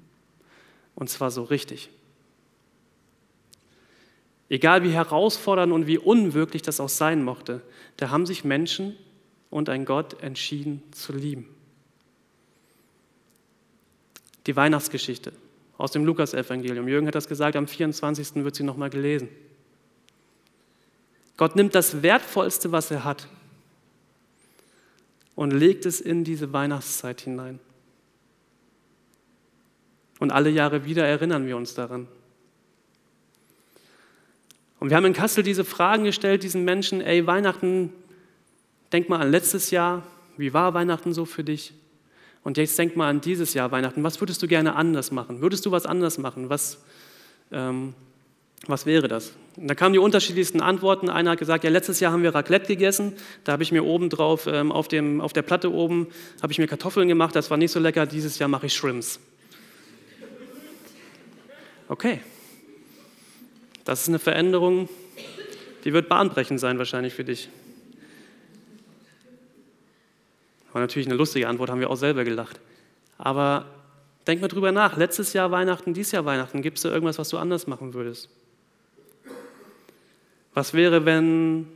Und 0.95 1.11
zwar 1.11 1.31
so 1.31 1.43
richtig. 1.43 1.91
Egal 4.49 4.83
wie 4.83 4.91
herausfordernd 4.91 5.73
und 5.73 5.87
wie 5.87 5.99
unwirklich 5.99 6.63
das 6.63 6.81
auch 6.81 6.89
sein 6.89 7.23
mochte, 7.23 7.63
da 7.97 8.11
haben 8.11 8.27
sich 8.27 8.45
Menschen 8.45 8.97
und 9.51 9.69
ein 9.69 9.85
Gott 9.85 10.23
entschieden 10.23 10.83
zu 10.93 11.13
lieben. 11.13 11.49
Die 14.47 14.57
Weihnachtsgeschichte 14.57 15.33
aus 15.79 15.93
dem 15.93 16.05
Lukasevangelium. 16.05 16.89
Jürgen 16.89 17.07
hat 17.07 17.15
das 17.15 17.29
gesagt, 17.29 17.57
am 17.57 17.67
24. 17.67 18.37
wird 18.37 18.55
sie 18.55 18.63
nochmal 18.63 18.91
gelesen. 18.91 19.29
Gott 21.37 21.57
nimmt 21.57 21.75
das 21.75 22.03
Wertvollste, 22.03 22.71
was 22.71 22.91
er 22.91 23.05
hat, 23.05 23.29
und 25.35 25.51
legt 25.51 25.85
es 25.85 26.01
in 26.01 26.23
diese 26.23 26.53
Weihnachtszeit 26.53 27.23
hinein. 27.23 27.59
Und 30.21 30.31
alle 30.31 30.49
Jahre 30.51 30.85
wieder 30.85 31.05
erinnern 31.07 31.47
wir 31.47 31.57
uns 31.57 31.75
daran. 31.75 32.07
Und 34.85 34.91
wir 34.91 34.99
haben 34.99 35.07
in 35.07 35.15
Kassel 35.15 35.43
diese 35.43 35.65
Fragen 35.65 36.05
gestellt, 36.05 36.43
diesen 36.43 36.63
Menschen, 36.63 37.01
ey, 37.01 37.27
Weihnachten, 37.27 37.91
denk 38.93 39.09
mal 39.09 39.19
an 39.19 39.31
letztes 39.31 39.71
Jahr, 39.71 40.03
wie 40.37 40.53
war 40.53 40.75
Weihnachten 40.75 41.15
so 41.15 41.25
für 41.25 41.43
dich? 41.43 41.73
Und 42.43 42.59
jetzt 42.59 42.79
denk 42.79 42.95
mal 42.95 43.09
an 43.09 43.23
dieses 43.23 43.55
Jahr 43.55 43.73
Weihnachten, 43.73 44.05
was 44.05 44.21
würdest 44.21 44.43
du 44.43 44.47
gerne 44.47 44.77
anders 44.77 45.11
machen? 45.11 45.41
Würdest 45.41 45.65
du 45.65 45.71
was 45.71 45.87
anders 45.87 46.19
machen? 46.19 46.51
Was, 46.51 46.85
ähm, 47.51 47.95
was 48.67 48.85
wäre 48.85 49.09
das? 49.09 49.33
Und 49.57 49.69
da 49.69 49.75
kamen 49.75 49.95
die 49.95 49.99
unterschiedlichsten 49.99 50.61
Antworten. 50.61 51.09
Einer 51.09 51.31
hat 51.31 51.39
gesagt, 51.39 51.65
ja, 51.65 51.71
letztes 51.71 51.99
Jahr 52.01 52.13
haben 52.13 52.23
wir 52.23 52.35
Raclette 52.35 52.67
gegessen. 52.67 53.15
Da 53.45 53.53
habe 53.53 53.63
ich 53.63 53.73
mir 53.73 53.85
oben 53.87 54.11
drauf, 54.11 54.47
ähm, 54.47 54.71
auf, 54.71 54.89
dem, 54.89 55.23
auf 55.23 55.33
der 55.33 55.41
Platte 55.41 55.73
oben, 55.73 56.09
habe 56.43 56.53
ich 56.53 56.59
mir 56.59 56.67
Kartoffeln 56.67 57.09
gemacht. 57.09 57.35
Das 57.35 57.51
war 57.51 57.57
nicht 57.57 57.73
so 57.73 57.81
lecker. 57.81 58.05
Dieses 58.05 58.39
Jahr 58.39 58.51
mache 58.51 58.67
ich 58.67 58.75
Shrimps. 58.75 59.19
Okay. 61.89 62.21
Das 63.85 64.03
ist 64.03 64.09
eine 64.09 64.19
Veränderung, 64.19 64.89
die 65.85 65.93
wird 65.93 66.09
bahnbrechend 66.09 66.59
sein 66.59 66.79
wahrscheinlich 66.79 67.15
für 67.15 67.25
dich. 67.25 67.51
War 70.73 70.81
natürlich 70.81 71.07
eine 71.07 71.17
lustige 71.17 71.47
Antwort, 71.47 71.71
haben 71.71 71.81
wir 71.81 71.91
auch 71.91 71.97
selber 71.97 72.25
gelacht. 72.25 72.59
Aber 73.19 73.67
denk 74.27 74.41
mal 74.41 74.49
drüber 74.49 74.73
nach. 74.73 74.97
Letztes 74.97 75.33
Jahr 75.35 75.51
Weihnachten, 75.51 75.95
dieses 75.95 76.13
Jahr 76.13 76.25
Weihnachten, 76.25 76.63
gibt 76.63 76.79
es 76.79 76.83
da 76.83 76.91
irgendwas, 76.91 77.19
was 77.19 77.29
du 77.29 77.39
anders 77.39 77.67
machen 77.67 77.95
würdest? 77.95 78.29
Was 80.55 80.73
wäre, 80.73 81.05
wenn 81.05 81.69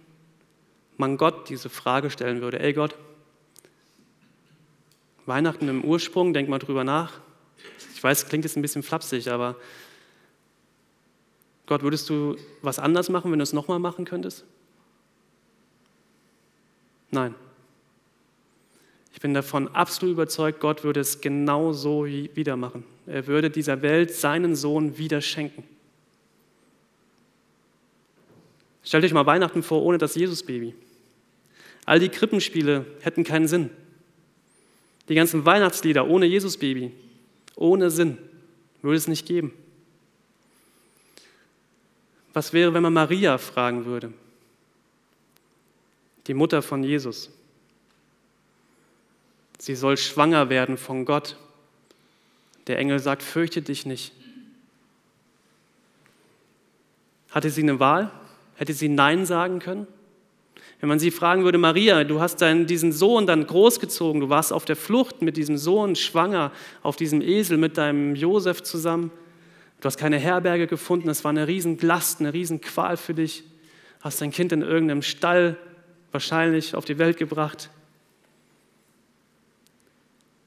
man 0.97 1.17
Gott 1.17 1.49
diese 1.49 1.69
Frage 1.69 2.11
stellen 2.11 2.41
würde? 2.41 2.59
Ey 2.61 2.73
Gott, 2.73 2.97
Weihnachten 5.27 5.69
im 5.69 5.85
Ursprung, 5.85 6.33
denk 6.33 6.49
mal 6.49 6.59
drüber 6.59 6.85
nach. 6.85 7.21
Ich 7.95 8.03
weiß, 8.03 8.27
klingt 8.29 8.45
jetzt 8.45 8.57
ein 8.57 8.63
bisschen 8.63 8.83
flapsig, 8.83 9.29
aber 9.29 9.57
Gott, 11.69 11.83
würdest 11.83 12.09
du 12.09 12.37
was 12.63 12.79
anders 12.79 13.11
machen, 13.11 13.31
wenn 13.31 13.39
du 13.39 13.43
es 13.43 13.53
nochmal 13.53 13.79
machen 13.79 14.07
könntest? 14.07 14.45
Nein. 17.11 17.35
Ich 19.13 19.21
bin 19.21 19.35
davon 19.35 19.69
absolut 19.69 20.15
überzeugt, 20.15 20.61
Gott 20.61 20.83
würde 20.83 21.01
es 21.01 21.21
genau 21.21 21.75
so 21.75 22.07
wieder 22.07 22.57
machen. 22.57 22.85
Er 23.07 23.27
würde 23.27 23.51
dieser 23.51 23.83
Welt 23.83 24.15
seinen 24.15 24.57
Sohn 24.57 24.97
wieder 24.97 25.21
schenken. 25.21 25.63
Stellt 28.83 29.05
euch 29.05 29.13
mal 29.13 29.27
Weihnachten 29.27 29.63
vor 29.63 29.83
ohne 29.83 29.99
das 29.99 30.15
Jesusbaby. 30.15 30.75
All 31.85 32.01
die 32.01 32.09
Krippenspiele 32.09 32.87
hätten 33.01 33.25
keinen 33.25 33.47
Sinn. 33.47 33.69
Die 35.11 35.15
ganzen 35.15 35.45
Weihnachtslieder 35.45 36.07
ohne 36.07 36.25
Jesusbaby, 36.25 36.93
ohne 37.57 37.91
Sinn, 37.91 38.17
würde 38.81 38.97
es 38.97 39.09
nicht 39.09 39.27
geben. 39.27 39.53
Was 42.33 42.53
wäre, 42.53 42.75
wenn 42.75 42.83
man 42.83 42.93
Maria 42.93 43.39
fragen 43.39 43.85
würde? 43.85 44.13
Die 46.27 46.35
Mutter 46.35 46.63
von 46.63 46.83
Jesus. 46.83 47.31
Sie 49.59 49.75
soll 49.75 49.97
schwanger 49.97 50.51
werden 50.51 50.77
von 50.77 51.05
Gott. 51.05 51.37
Der 52.67 52.79
Engel 52.79 52.99
sagt, 52.99 53.23
fürchte 53.23 53.63
dich 53.63 53.87
nicht. 53.87 54.13
Hatte 57.31 57.51
sie 57.51 57.63
eine 57.63 57.81
Wahl? 57.81 58.11
Hätte 58.57 58.73
sie 58.73 58.89
Nein 58.89 59.27
sagen 59.27 59.59
können? 59.59 59.87
Wenn 60.81 60.89
man 60.89 60.99
sie 60.99 61.11
fragen 61.11 61.43
würde, 61.43 61.59
Maria, 61.59 62.05
du 62.05 62.21
hast 62.21 62.37
deinen, 62.37 62.67
diesen 62.67 62.93
Sohn 62.93 63.27
dann 63.27 63.47
großgezogen, 63.47 64.21
du 64.21 64.29
warst 64.29 64.53
auf 64.53 64.65
der 64.65 64.77
Flucht 64.77 65.23
mit 65.23 65.37
diesem 65.37 65.59
Sohn 65.59 65.97
schwanger, 65.97 66.53
auf 66.83 66.97
diesem 66.97 67.21
Esel 67.21 67.59
mit 67.59 67.77
deinem 67.79 68.15
Josef 68.15 68.63
zusammen. 68.63 69.11
Du 69.81 69.87
hast 69.87 69.97
keine 69.97 70.19
Herberge 70.19 70.67
gefunden, 70.67 71.09
es 71.09 71.23
war 71.23 71.31
eine 71.31 71.47
Riesenlast, 71.47 72.21
eine 72.21 72.33
Riesenqual 72.33 72.97
für 72.97 73.15
dich. 73.15 73.45
Hast 74.01 74.21
dein 74.21 74.33
Kind 74.33 74.53
in 74.53 74.63
irgendeinem 74.63 75.03
Stall 75.03 75.57
wahrscheinlich 76.11 76.75
auf 76.75 76.85
die 76.85 76.99
Welt 76.99 77.17
gebracht. 77.17 77.71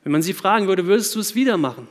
Wenn 0.04 0.12
man 0.12 0.22
sie 0.22 0.34
fragen 0.34 0.68
würde, 0.68 0.86
würdest 0.88 1.16
du 1.16 1.20
es 1.20 1.36
wieder 1.36 1.58
machen? 1.58 1.88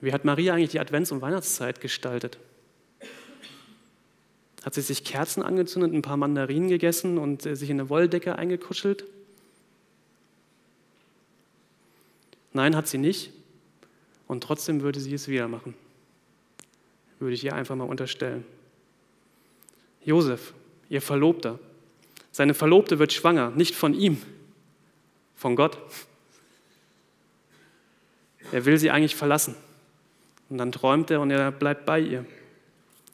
Wie 0.00 0.12
hat 0.12 0.26
Maria 0.26 0.52
eigentlich 0.52 0.70
die 0.70 0.80
Advents- 0.80 1.12
und 1.12 1.22
Weihnachtszeit 1.22 1.80
gestaltet? 1.80 2.38
Hat 4.64 4.72
sie 4.72 4.80
sich 4.80 5.04
Kerzen 5.04 5.42
angezündet, 5.42 5.92
ein 5.92 6.02
paar 6.02 6.16
Mandarinen 6.16 6.68
gegessen 6.68 7.18
und 7.18 7.44
äh, 7.44 7.54
sich 7.54 7.68
in 7.68 7.78
eine 7.78 7.90
Wolldecke 7.90 8.36
eingekuschelt? 8.36 9.04
Nein, 12.54 12.74
hat 12.74 12.88
sie 12.88 12.98
nicht. 12.98 13.30
Und 14.26 14.42
trotzdem 14.42 14.80
würde 14.80 15.00
sie 15.00 15.12
es 15.12 15.28
wieder 15.28 15.48
machen. 15.48 15.74
Würde 17.18 17.34
ich 17.34 17.44
ihr 17.44 17.54
einfach 17.54 17.76
mal 17.76 17.84
unterstellen. 17.84 18.44
Josef, 20.02 20.54
ihr 20.88 21.02
Verlobter. 21.02 21.58
Seine 22.32 22.54
Verlobte 22.54 22.98
wird 22.98 23.12
schwanger, 23.12 23.50
nicht 23.50 23.74
von 23.74 23.92
ihm, 23.92 24.20
von 25.36 25.56
Gott. 25.56 25.78
Er 28.50 28.64
will 28.64 28.78
sie 28.78 28.90
eigentlich 28.90 29.14
verlassen. 29.14 29.56
Und 30.48 30.58
dann 30.58 30.72
träumt 30.72 31.10
er 31.10 31.20
und 31.20 31.30
er 31.30 31.52
bleibt 31.52 31.84
bei 31.84 32.00
ihr. 32.00 32.24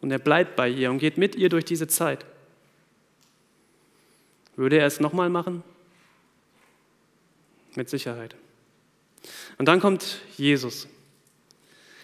Und 0.00 0.11
er 0.11 0.19
bleibt 0.19 0.57
bei 0.57 0.69
ihr 0.69 0.90
und 0.90 0.99
geht 0.99 1.19
mit 1.19 1.35
ihr 1.35 1.49
durch 1.49 1.64
diese 1.64 1.87
Zeit. 1.87 2.25
Würde 4.57 4.78
er 4.78 4.87
es 4.87 5.00
nochmal 5.00 5.28
machen? 5.28 5.62
Mit 7.75 7.88
Sicherheit. 7.88 8.35
Und 9.59 9.66
dann 9.66 9.80
kommt 9.80 10.21
Jesus. 10.37 10.88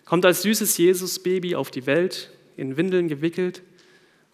Kommt 0.04 0.24
als 0.24 0.42
süßes 0.42 0.76
Jesus-Baby 0.76 1.56
auf 1.56 1.70
die 1.70 1.86
Welt, 1.86 2.30
in 2.56 2.76
Windeln 2.76 3.08
gewickelt. 3.08 3.62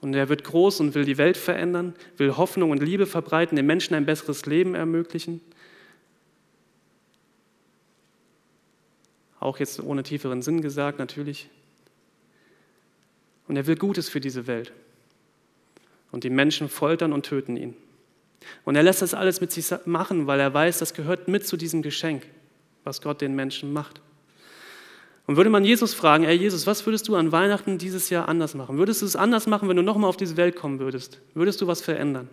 Und 0.01 0.15
er 0.15 0.29
wird 0.29 0.45
groß 0.45 0.81
und 0.81 0.95
will 0.95 1.05
die 1.05 1.17
Welt 1.19 1.37
verändern, 1.37 1.95
will 2.17 2.37
Hoffnung 2.37 2.73
und 2.73 2.83
Liebe 2.83 3.07
verbreiten, 3.07 3.57
den 3.57 3.67
Menschen 3.67 3.95
ein 3.95 4.05
besseres 4.05 4.47
Leben 4.47 4.75
ermöglichen. 4.75 5.41
Auch 9.39 9.59
jetzt 9.59 9.81
ohne 9.81 10.03
tieferen 10.03 10.43
Sinn 10.43 10.61
gesagt, 10.61 10.99
natürlich. 10.99 11.49
Und 13.53 13.57
er 13.57 13.67
will 13.67 13.77
Gutes 13.77 14.09
für 14.09 14.19
diese 14.19 14.47
Welt. 14.47 14.73
Und 16.11 16.25
die 16.25 16.31
Menschen 16.31 16.71
foltern 16.71 17.13
und 17.13 17.27
töten 17.27 17.59
ihn. 17.59 17.77
Und 18.65 18.77
er 18.77 18.83
lässt 18.83 19.03
das 19.03 19.13
alles 19.13 19.43
mit 19.43 19.53
sich 19.53 19.67
machen, 19.85 20.27
weil 20.27 20.41
er 20.41 20.55
weiß, 20.55 20.79
das 20.79 20.95
gehört 20.95 21.29
mit 21.29 21.47
zu 21.47 21.59
diesem 21.59 21.83
Geschenk, 21.83 22.27
was 22.83 23.03
Gott 23.03 23.21
den 23.21 23.35
Menschen 23.35 23.71
macht. 23.75 24.01
Und 25.27 25.37
würde 25.37 25.51
man 25.51 25.67
Jesus 25.67 25.93
fragen, 25.93 26.25
ey 26.25 26.35
Jesus, 26.35 26.67
was 26.67 26.87
würdest 26.87 27.09
du 27.09 27.15
an 27.15 27.31
Weihnachten 27.31 27.77
dieses 27.77 28.09
Jahr 28.09 28.27
anders 28.27 28.55
machen? 28.55 28.79
Würdest 28.79 29.03
du 29.03 29.07
es 29.07 29.17
anders 29.17 29.47
machen, 29.47 29.69
wenn 29.69 29.77
du 29.77 29.83
nochmal 29.83 30.09
auf 30.09 30.17
diese 30.17 30.39
Welt 30.39 30.57
kommen 30.57 30.79
würdest? 30.79 31.21
Würdest 31.35 31.61
du 31.61 31.67
was 31.67 31.83
verändern? 31.83 32.31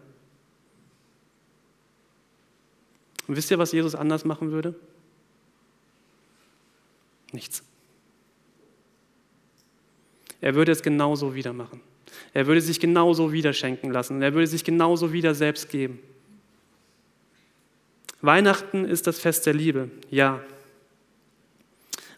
Und 3.28 3.36
wisst 3.36 3.52
ihr, 3.52 3.60
was 3.60 3.74
Jesus 3.74 3.94
anders 3.94 4.24
machen 4.24 4.54
würde? 4.54 4.74
Nichts. 7.34 7.62
Er 10.42 10.56
würde 10.56 10.72
es 10.72 10.82
genauso 10.82 11.36
wieder 11.36 11.54
machen. 11.54 11.82
Er 12.34 12.48
würde 12.48 12.62
sich 12.62 12.80
genauso 12.80 13.32
wieder 13.32 13.54
schenken 13.54 13.92
lassen. 13.92 14.22
Er 14.22 14.34
würde 14.34 14.48
sich 14.48 14.64
genauso 14.64 15.14
wieder 15.14 15.34
selbst 15.36 15.70
geben. 15.70 16.00
Weihnachten 18.22 18.86
ist 18.86 19.08
das 19.08 19.20
Fest 19.20 19.46
der 19.46 19.54
Liebe, 19.54 19.90
ja. 20.10 20.42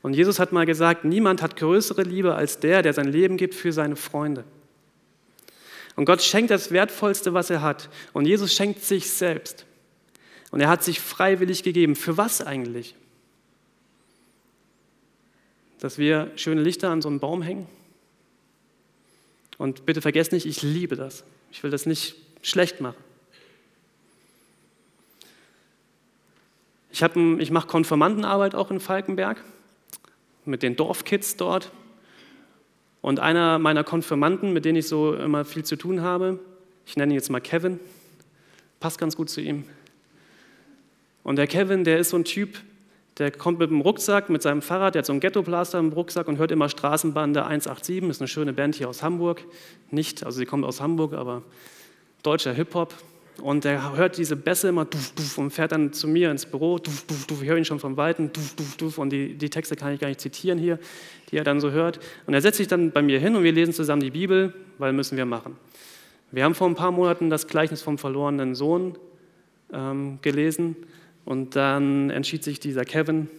Und 0.01 0.15
Jesus 0.15 0.39
hat 0.39 0.51
mal 0.51 0.65
gesagt, 0.65 1.05
niemand 1.05 1.43
hat 1.43 1.55
größere 1.55 2.01
Liebe 2.01 2.33
als 2.33 2.59
der, 2.59 2.81
der 2.81 2.93
sein 2.93 3.07
Leben 3.07 3.37
gibt 3.37 3.53
für 3.53 3.71
seine 3.71 3.95
Freunde. 3.95 4.43
Und 5.95 6.05
Gott 6.05 6.23
schenkt 6.23 6.49
das 6.49 6.71
Wertvollste, 6.71 7.33
was 7.33 7.49
er 7.51 7.61
hat. 7.61 7.89
Und 8.13 8.25
Jesus 8.25 8.53
schenkt 8.53 8.83
sich 8.83 9.11
selbst. 9.11 9.65
Und 10.49 10.59
er 10.59 10.69
hat 10.69 10.83
sich 10.83 10.99
freiwillig 10.99 11.61
gegeben. 11.61 11.95
Für 11.95 12.17
was 12.17 12.41
eigentlich? 12.41 12.95
Dass 15.79 15.97
wir 15.97 16.31
schöne 16.35 16.61
Lichter 16.61 16.89
an 16.89 17.01
so 17.01 17.09
einen 17.09 17.19
Baum 17.19 17.41
hängen? 17.41 17.67
Und 19.61 19.85
bitte 19.85 20.01
vergesst 20.01 20.31
nicht, 20.31 20.47
ich 20.47 20.63
liebe 20.63 20.95
das. 20.95 21.23
Ich 21.51 21.61
will 21.61 21.69
das 21.69 21.85
nicht 21.85 22.15
schlecht 22.41 22.81
machen. 22.81 22.97
Ich, 26.89 27.03
ich 27.03 27.51
mache 27.51 27.67
Konformantenarbeit 27.67 28.55
auch 28.55 28.71
in 28.71 28.79
Falkenberg 28.79 29.43
mit 30.45 30.63
den 30.63 30.75
Dorfkids 30.75 31.37
dort. 31.37 31.71
Und 33.03 33.19
einer 33.19 33.59
meiner 33.59 33.83
Konfirmanden, 33.83 34.51
mit 34.51 34.65
denen 34.65 34.79
ich 34.79 34.87
so 34.87 35.13
immer 35.13 35.45
viel 35.45 35.63
zu 35.63 35.75
tun 35.75 36.01
habe, 36.01 36.39
ich 36.87 36.97
nenne 36.97 37.13
ihn 37.13 37.17
jetzt 37.17 37.29
mal 37.29 37.39
Kevin, 37.39 37.79
passt 38.79 38.97
ganz 38.97 39.15
gut 39.15 39.29
zu 39.29 39.41
ihm. 39.41 39.65
Und 41.21 41.35
der 41.35 41.45
Kevin, 41.45 41.83
der 41.83 41.99
ist 41.99 42.09
so 42.09 42.17
ein 42.17 42.25
Typ, 42.25 42.59
der 43.21 43.29
kommt 43.29 43.59
mit 43.59 43.69
dem 43.69 43.81
Rucksack, 43.81 44.29
mit 44.29 44.41
seinem 44.41 44.63
Fahrrad, 44.63 44.95
der 44.95 45.01
hat 45.01 45.05
so 45.05 45.13
einen 45.13 45.19
Ghetto-Blaster 45.19 45.77
im 45.77 45.93
Rucksack 45.93 46.27
und 46.27 46.39
hört 46.39 46.51
immer 46.51 46.69
Straßenbande 46.69 47.45
187, 47.45 48.01
das 48.01 48.17
ist 48.17 48.21
eine 48.21 48.27
schöne 48.27 48.51
Band 48.51 48.73
hier 48.75 48.89
aus 48.89 49.03
Hamburg. 49.03 49.45
Nicht, 49.91 50.25
also 50.25 50.39
sie 50.39 50.45
kommt 50.45 50.65
aus 50.65 50.81
Hamburg, 50.81 51.13
aber 51.13 51.43
deutscher 52.23 52.51
Hip-Hop. 52.51 52.95
Und 53.41 53.63
er 53.63 53.95
hört 53.95 54.17
diese 54.17 54.35
Bässe 54.35 54.69
immer 54.69 54.85
duf, 54.85 55.13
duf, 55.13 55.37
und 55.37 55.51
fährt 55.51 55.71
dann 55.71 55.93
zu 55.93 56.07
mir 56.07 56.31
ins 56.31 56.47
Büro. 56.47 56.79
Duf, 56.79 57.05
duf, 57.05 57.27
duf. 57.27 57.41
Ich 57.43 57.47
höre 57.47 57.57
ihn 57.57 57.65
schon 57.65 57.79
von 57.79 57.95
Weitem. 57.95 58.33
Duf, 58.33 58.55
duf, 58.55 58.75
duf. 58.75 58.97
Und 58.97 59.11
die, 59.11 59.35
die 59.35 59.49
Texte 59.49 59.75
kann 59.75 59.93
ich 59.93 59.99
gar 59.99 60.07
nicht 60.07 60.19
zitieren 60.19 60.57
hier, 60.57 60.79
die 61.29 61.37
er 61.37 61.43
dann 61.43 61.59
so 61.59 61.71
hört. 61.71 61.99
Und 62.25 62.33
er 62.33 62.41
setzt 62.41 62.57
sich 62.57 62.67
dann 62.67 62.91
bei 62.91 63.01
mir 63.01 63.19
hin 63.19 63.35
und 63.35 63.43
wir 63.43 63.51
lesen 63.51 63.73
zusammen 63.73 64.01
die 64.01 64.11
Bibel, 64.11 64.53
weil 64.79 64.93
müssen 64.93 65.17
wir 65.17 65.25
machen. 65.25 65.55
Wir 66.31 66.43
haben 66.43 66.55
vor 66.55 66.67
ein 66.67 66.75
paar 66.75 66.91
Monaten 66.91 67.29
das 67.29 67.47
Gleichnis 67.47 67.81
vom 67.81 67.97
verlorenen 67.97 68.55
Sohn 68.55 68.97
ähm, 69.71 70.19
gelesen. 70.21 70.75
Und 71.25 71.55
dann 71.55 72.09
entschied 72.09 72.43
sich 72.43 72.59
dieser 72.59 72.85
Kevin, 72.85 73.29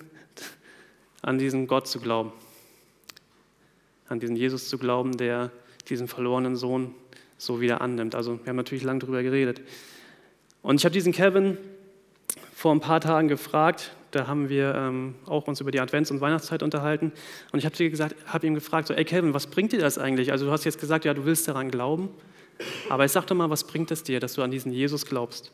an 1.23 1.39
diesen 1.39 1.67
Gott 1.67 1.87
zu 1.87 2.01
glauben. 2.01 2.33
An 4.09 4.21
diesen 4.21 4.37
Jesus 4.37 4.69
zu 4.69 4.79
glauben, 4.79 5.17
der 5.17 5.51
diesen 5.89 6.09
verlorenen 6.09 6.57
Sohn 6.57 6.95
so 7.39 7.61
wieder 7.61 7.81
annimmt. 7.81 8.15
Also 8.15 8.39
wir 8.43 8.49
haben 8.49 8.57
natürlich 8.57 8.85
lange 8.85 9.01
darüber 9.01 9.23
geredet. 9.23 9.61
Und 10.63 10.81
ich 10.81 10.85
habe 10.85 10.93
diesen 10.93 11.13
Kevin 11.13 11.59
vor 12.55 12.73
ein 12.73 12.81
paar 12.81 13.01
Tagen 13.01 13.29
gefragt, 13.29 13.93
da 14.13 14.27
haben 14.27 14.49
wir 14.49 14.75
ähm, 14.75 15.15
auch 15.27 15.49
uns 15.49 15.61
über 15.61 15.71
die 15.71 15.81
Advents- 15.81 16.11
und 16.11 16.21
Weihnachtszeit 16.21 16.63
unterhalten. 16.63 17.13
Und 17.51 17.59
ich 17.59 17.65
habe 17.65 18.11
hab 18.27 18.45
ihm 18.45 18.55
gefragt, 18.55 18.89
so, 18.89 18.95
ey 18.95 19.05
Kevin, 19.05 19.33
was 19.35 19.47
bringt 19.47 19.73
dir 19.73 19.81
das 19.81 19.99
eigentlich? 19.99 20.31
Also 20.31 20.47
du 20.47 20.53
hast 20.53 20.65
jetzt 20.65 20.79
gesagt, 20.79 21.05
ja, 21.05 21.15
du 21.15 21.25
willst 21.25 21.49
daran 21.49 21.71
glauben, 21.71 22.11
aber 22.91 23.05
ich 23.05 23.13
sag 23.13 23.27
doch 23.27 23.35
mal, 23.35 23.51
was 23.51 23.65
bringt 23.65 23.91
es 23.91 24.03
dir, 24.03 24.21
dass 24.21 24.35
du 24.35 24.43
an 24.43 24.51
diesen 24.51 24.71
Jesus 24.71 25.07
glaubst? 25.07 25.51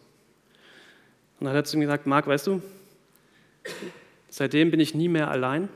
Und 1.39 1.45
dann 1.45 1.49
hat 1.49 1.57
er 1.57 1.65
zu 1.65 1.77
ihm 1.77 1.83
gesagt, 1.83 2.07
Marc, 2.07 2.27
weißt 2.27 2.47
du, 2.47 2.63
seitdem 4.29 4.71
bin 4.71 4.81
ich 4.81 4.95
nie 4.95 5.09
mehr 5.09 5.31
allein, 5.31 5.69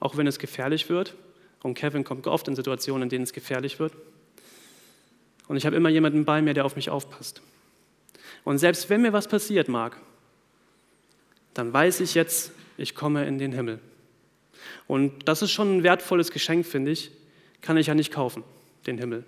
auch 0.00 0.16
wenn 0.16 0.26
es 0.26 0.38
gefährlich 0.38 0.88
wird. 0.88 1.14
Und 1.62 1.74
Kevin 1.74 2.04
kommt 2.04 2.26
oft 2.26 2.46
in 2.46 2.54
Situationen, 2.54 3.04
in 3.04 3.08
denen 3.08 3.24
es 3.24 3.32
gefährlich 3.32 3.78
wird. 3.78 3.92
Und 5.48 5.56
ich 5.56 5.66
habe 5.66 5.76
immer 5.76 5.88
jemanden 5.88 6.24
bei 6.24 6.42
mir, 6.42 6.54
der 6.54 6.64
auf 6.64 6.76
mich 6.76 6.90
aufpasst. 6.90 7.42
Und 8.44 8.58
selbst 8.58 8.90
wenn 8.90 9.02
mir 9.02 9.12
was 9.12 9.28
passiert 9.28 9.68
mag, 9.68 9.96
dann 11.54 11.72
weiß 11.72 12.00
ich 12.00 12.14
jetzt, 12.14 12.52
ich 12.76 12.94
komme 12.94 13.26
in 13.26 13.38
den 13.38 13.52
Himmel. 13.52 13.80
Und 14.86 15.28
das 15.28 15.42
ist 15.42 15.50
schon 15.50 15.78
ein 15.78 15.82
wertvolles 15.82 16.30
Geschenk, 16.30 16.66
finde 16.66 16.92
ich. 16.92 17.10
Kann 17.60 17.76
ich 17.76 17.88
ja 17.88 17.94
nicht 17.94 18.12
kaufen, 18.12 18.44
den 18.86 18.98
Himmel. 18.98 19.24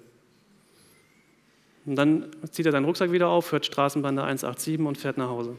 Und 1.91 1.97
dann 1.97 2.31
zieht 2.53 2.67
er 2.67 2.71
seinen 2.71 2.85
Rucksack 2.85 3.11
wieder 3.11 3.27
auf, 3.27 3.51
hört 3.51 3.67
Straßenbande 3.67 4.23
187 4.23 4.79
und 4.79 4.97
fährt 4.97 5.19
nach 5.19 5.27
Hause. 5.27 5.57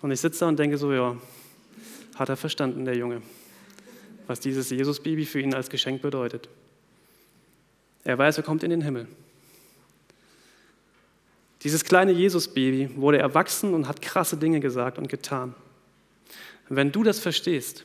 Und 0.00 0.10
ich 0.10 0.18
sitze 0.18 0.40
da 0.40 0.48
und 0.48 0.58
denke 0.58 0.78
so, 0.78 0.90
ja, 0.94 1.14
hat 2.14 2.30
er 2.30 2.38
verstanden, 2.38 2.86
der 2.86 2.96
Junge, 2.96 3.20
was 4.26 4.40
dieses 4.40 4.70
Jesus-Baby 4.70 5.26
für 5.26 5.42
ihn 5.42 5.52
als 5.52 5.68
Geschenk 5.68 6.00
bedeutet. 6.00 6.48
Er 8.02 8.16
weiß, 8.16 8.38
er 8.38 8.44
kommt 8.44 8.62
in 8.62 8.70
den 8.70 8.80
Himmel. 8.80 9.08
Dieses 11.62 11.84
kleine 11.84 12.12
Jesus-Baby 12.12 12.88
wurde 12.96 13.18
erwachsen 13.18 13.74
und 13.74 13.88
hat 13.88 14.00
krasse 14.00 14.38
Dinge 14.38 14.60
gesagt 14.60 14.96
und 14.96 15.10
getan. 15.10 15.54
wenn 16.70 16.92
du 16.92 17.02
das 17.02 17.18
verstehst, 17.18 17.84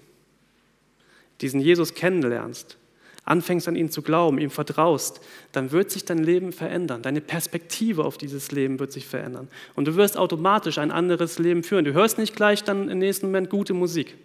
diesen 1.42 1.60
Jesus 1.60 1.94
kennenlernst, 1.94 2.78
anfängst 3.26 3.68
an 3.68 3.76
ihn 3.76 3.90
zu 3.90 4.02
glauben, 4.02 4.38
ihm 4.38 4.50
vertraust, 4.50 5.22
dann 5.54 5.72
wird 5.72 5.92
sich 5.92 6.06
dein 6.06 6.20
Leben 6.24 6.52
verändern. 6.52 7.02
Deine 7.02 7.22
Perspektive 7.22 8.04
auf 8.04 8.18
dieses 8.18 8.52
Leben 8.52 8.80
wird 8.80 8.92
sich 8.92 9.08
verändern. 9.08 9.48
Und 9.76 9.86
du 9.88 9.96
wirst 9.96 10.18
automatisch 10.18 10.78
ein 10.78 10.92
anderes 10.92 11.40
Leben 11.40 11.64
führen. 11.64 11.86
Du 11.86 11.94
hörst 11.94 12.18
nicht 12.18 12.36
gleich 12.36 12.64
dann 12.64 12.90
im 12.90 13.00
nächsten 13.00 13.28
Moment 13.28 13.50
gute 13.50 13.74
Musik. 13.74 14.16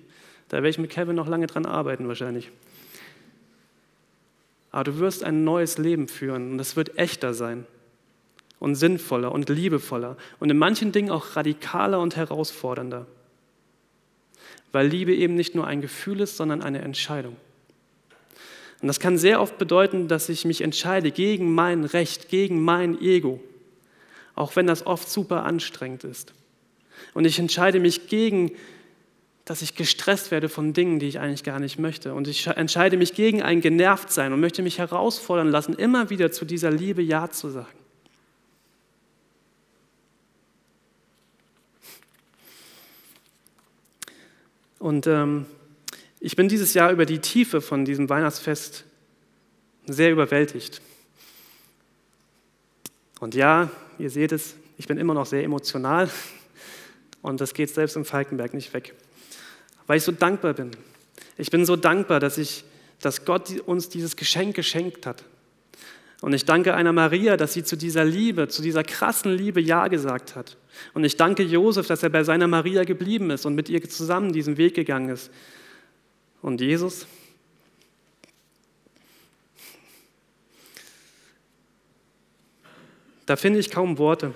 Da 0.48 0.56
werde 0.58 0.70
ich 0.70 0.78
mit 0.78 0.90
Kevin 0.90 1.14
noch 1.14 1.28
lange 1.28 1.46
dran 1.46 1.66
arbeiten 1.66 2.08
wahrscheinlich. 2.08 2.50
Aber 4.70 4.84
du 4.84 4.98
wirst 4.98 5.22
ein 5.24 5.44
neues 5.44 5.78
Leben 5.78 6.08
führen 6.08 6.52
und 6.52 6.58
es 6.60 6.76
wird 6.76 6.98
echter 6.98 7.34
sein 7.34 7.66
und 8.58 8.74
sinnvoller 8.74 9.32
und 9.32 9.48
liebevoller 9.48 10.16
und 10.40 10.50
in 10.50 10.58
manchen 10.58 10.92
Dingen 10.92 11.10
auch 11.10 11.36
radikaler 11.36 12.00
und 12.00 12.16
herausfordernder. 12.16 13.06
Weil 14.72 14.88
Liebe 14.88 15.14
eben 15.14 15.34
nicht 15.34 15.54
nur 15.54 15.66
ein 15.66 15.80
Gefühl 15.80 16.20
ist, 16.20 16.36
sondern 16.36 16.62
eine 16.62 16.80
Entscheidung. 16.80 17.36
Und 18.80 18.88
das 18.88 19.00
kann 19.00 19.18
sehr 19.18 19.40
oft 19.40 19.58
bedeuten, 19.58 20.08
dass 20.08 20.28
ich 20.28 20.44
mich 20.44 20.60
entscheide 20.60 21.10
gegen 21.10 21.52
mein 21.52 21.84
Recht, 21.84 22.28
gegen 22.28 22.62
mein 22.62 23.00
Ego, 23.00 23.40
auch 24.34 24.54
wenn 24.56 24.66
das 24.66 24.86
oft 24.86 25.10
super 25.10 25.44
anstrengend 25.44 26.04
ist. 26.04 26.32
Und 27.14 27.24
ich 27.24 27.38
entscheide 27.38 27.80
mich 27.80 28.08
gegen 28.08 28.52
dass 29.48 29.62
ich 29.62 29.74
gestresst 29.74 30.30
werde 30.30 30.50
von 30.50 30.74
Dingen, 30.74 30.98
die 30.98 31.06
ich 31.06 31.20
eigentlich 31.20 31.42
gar 31.42 31.58
nicht 31.58 31.78
möchte. 31.78 32.12
Und 32.12 32.28
ich 32.28 32.46
entscheide 32.48 32.98
mich 32.98 33.14
gegen 33.14 33.42
ein 33.42 33.62
Genervtsein 33.62 34.34
und 34.34 34.40
möchte 34.40 34.62
mich 34.62 34.76
herausfordern 34.76 35.48
lassen, 35.48 35.72
immer 35.72 36.10
wieder 36.10 36.30
zu 36.30 36.44
dieser 36.44 36.70
Liebe 36.70 37.00
Ja 37.00 37.30
zu 37.30 37.48
sagen. 37.48 37.66
Und 44.78 45.06
ähm, 45.06 45.46
ich 46.20 46.36
bin 46.36 46.48
dieses 46.48 46.74
Jahr 46.74 46.90
über 46.90 47.06
die 47.06 47.20
Tiefe 47.20 47.60
von 47.60 47.84
diesem 47.84 48.08
Weihnachtsfest 48.08 48.84
sehr 49.86 50.10
überwältigt. 50.10 50.80
Und 53.20 53.34
ja, 53.34 53.70
ihr 53.98 54.10
seht 54.10 54.32
es, 54.32 54.54
ich 54.76 54.86
bin 54.86 54.98
immer 54.98 55.14
noch 55.14 55.26
sehr 55.26 55.44
emotional 55.44 56.10
und 57.22 57.40
das 57.40 57.54
geht 57.54 57.70
selbst 57.70 57.96
im 57.96 58.04
Falkenberg 58.04 58.54
nicht 58.54 58.72
weg 58.74 58.94
weil 59.88 59.96
ich 59.96 60.04
so 60.04 60.12
dankbar 60.12 60.54
bin. 60.54 60.70
Ich 61.36 61.50
bin 61.50 61.66
so 61.66 61.74
dankbar, 61.74 62.20
dass, 62.20 62.38
ich, 62.38 62.62
dass 63.00 63.24
Gott 63.24 63.58
uns 63.66 63.88
dieses 63.88 64.14
Geschenk 64.14 64.54
geschenkt 64.54 65.06
hat. 65.06 65.24
Und 66.20 66.32
ich 66.32 66.44
danke 66.44 66.74
einer 66.74 66.92
Maria, 66.92 67.36
dass 67.36 67.54
sie 67.54 67.64
zu 67.64 67.76
dieser 67.76 68.04
Liebe, 68.04 68.48
zu 68.48 68.60
dieser 68.60 68.84
krassen 68.84 69.32
Liebe 69.32 69.60
Ja 69.60 69.88
gesagt 69.88 70.36
hat. 70.36 70.56
Und 70.94 71.04
ich 71.04 71.16
danke 71.16 71.42
Josef, 71.42 71.86
dass 71.86 72.02
er 72.02 72.10
bei 72.10 72.22
seiner 72.22 72.48
Maria 72.48 72.84
geblieben 72.84 73.30
ist 73.30 73.46
und 73.46 73.54
mit 73.54 73.68
ihr 73.68 73.82
zusammen 73.88 74.32
diesen 74.32 74.58
Weg 74.58 74.74
gegangen 74.74 75.08
ist. 75.08 75.30
Und 76.42 76.60
Jesus? 76.60 77.06
Da 83.26 83.36
finde 83.36 83.58
ich 83.58 83.70
kaum 83.70 83.98
Worte. 83.98 84.34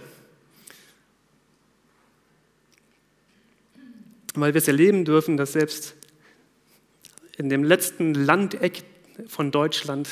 weil 4.34 4.54
wir 4.54 4.58
es 4.58 4.68
erleben 4.68 5.04
dürfen, 5.04 5.36
dass 5.36 5.52
selbst 5.52 5.94
in 7.36 7.48
dem 7.48 7.64
letzten 7.64 8.14
Landeck 8.14 8.82
von 9.26 9.50
Deutschland 9.50 10.08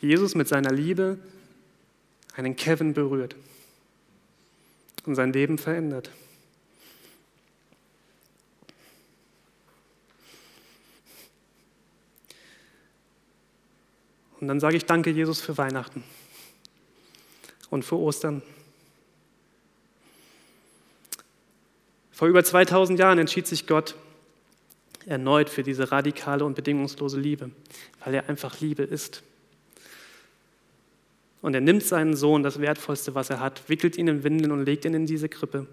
Jesus 0.00 0.34
mit 0.34 0.48
seiner 0.48 0.72
Liebe 0.72 1.18
einen 2.34 2.56
Kevin 2.56 2.94
berührt 2.94 3.36
und 5.04 5.14
sein 5.14 5.32
Leben 5.32 5.58
verändert. 5.58 6.10
Und 14.42 14.48
dann 14.48 14.60
sage 14.60 14.76
ich 14.76 14.84
danke 14.84 15.08
Jesus 15.08 15.40
für 15.40 15.56
Weihnachten 15.56 16.04
und 17.70 17.84
für 17.84 17.98
Ostern 17.98 18.42
Vor 22.22 22.28
über 22.28 22.44
2000 22.44 23.00
Jahren 23.00 23.18
entschied 23.18 23.48
sich 23.48 23.66
Gott 23.66 23.96
erneut 25.06 25.50
für 25.50 25.64
diese 25.64 25.90
radikale 25.90 26.44
und 26.44 26.54
bedingungslose 26.54 27.18
Liebe, 27.18 27.50
weil 28.04 28.14
er 28.14 28.28
einfach 28.28 28.60
Liebe 28.60 28.84
ist. 28.84 29.24
Und 31.40 31.54
er 31.54 31.60
nimmt 31.60 31.82
seinen 31.82 32.14
Sohn, 32.14 32.44
das 32.44 32.60
Wertvollste, 32.60 33.16
was 33.16 33.30
er 33.30 33.40
hat, 33.40 33.68
wickelt 33.68 33.96
ihn 33.98 34.06
in 34.06 34.22
Windeln 34.22 34.52
und 34.52 34.64
legt 34.64 34.84
ihn 34.84 34.94
in 34.94 35.06
diese 35.06 35.28
Krippe. 35.28 35.66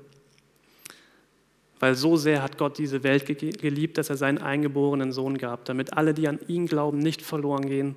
Weil 1.80 1.94
so 1.94 2.18
sehr 2.18 2.42
hat 2.42 2.58
Gott 2.58 2.80
diese 2.80 3.04
Welt 3.04 3.28
geliebt, 3.28 4.00
dass 4.00 4.10
er 4.10 4.18
seinen 4.18 4.40
eingeborenen 4.40 5.12
Sohn 5.12 5.38
gab, 5.38 5.66
damit 5.66 5.94
alle, 5.94 6.16
die 6.16 6.28
an 6.28 6.40
ihn 6.48 6.66
glauben, 6.66 6.98
nicht 6.98 7.22
verloren 7.22 7.68
gehen, 7.68 7.96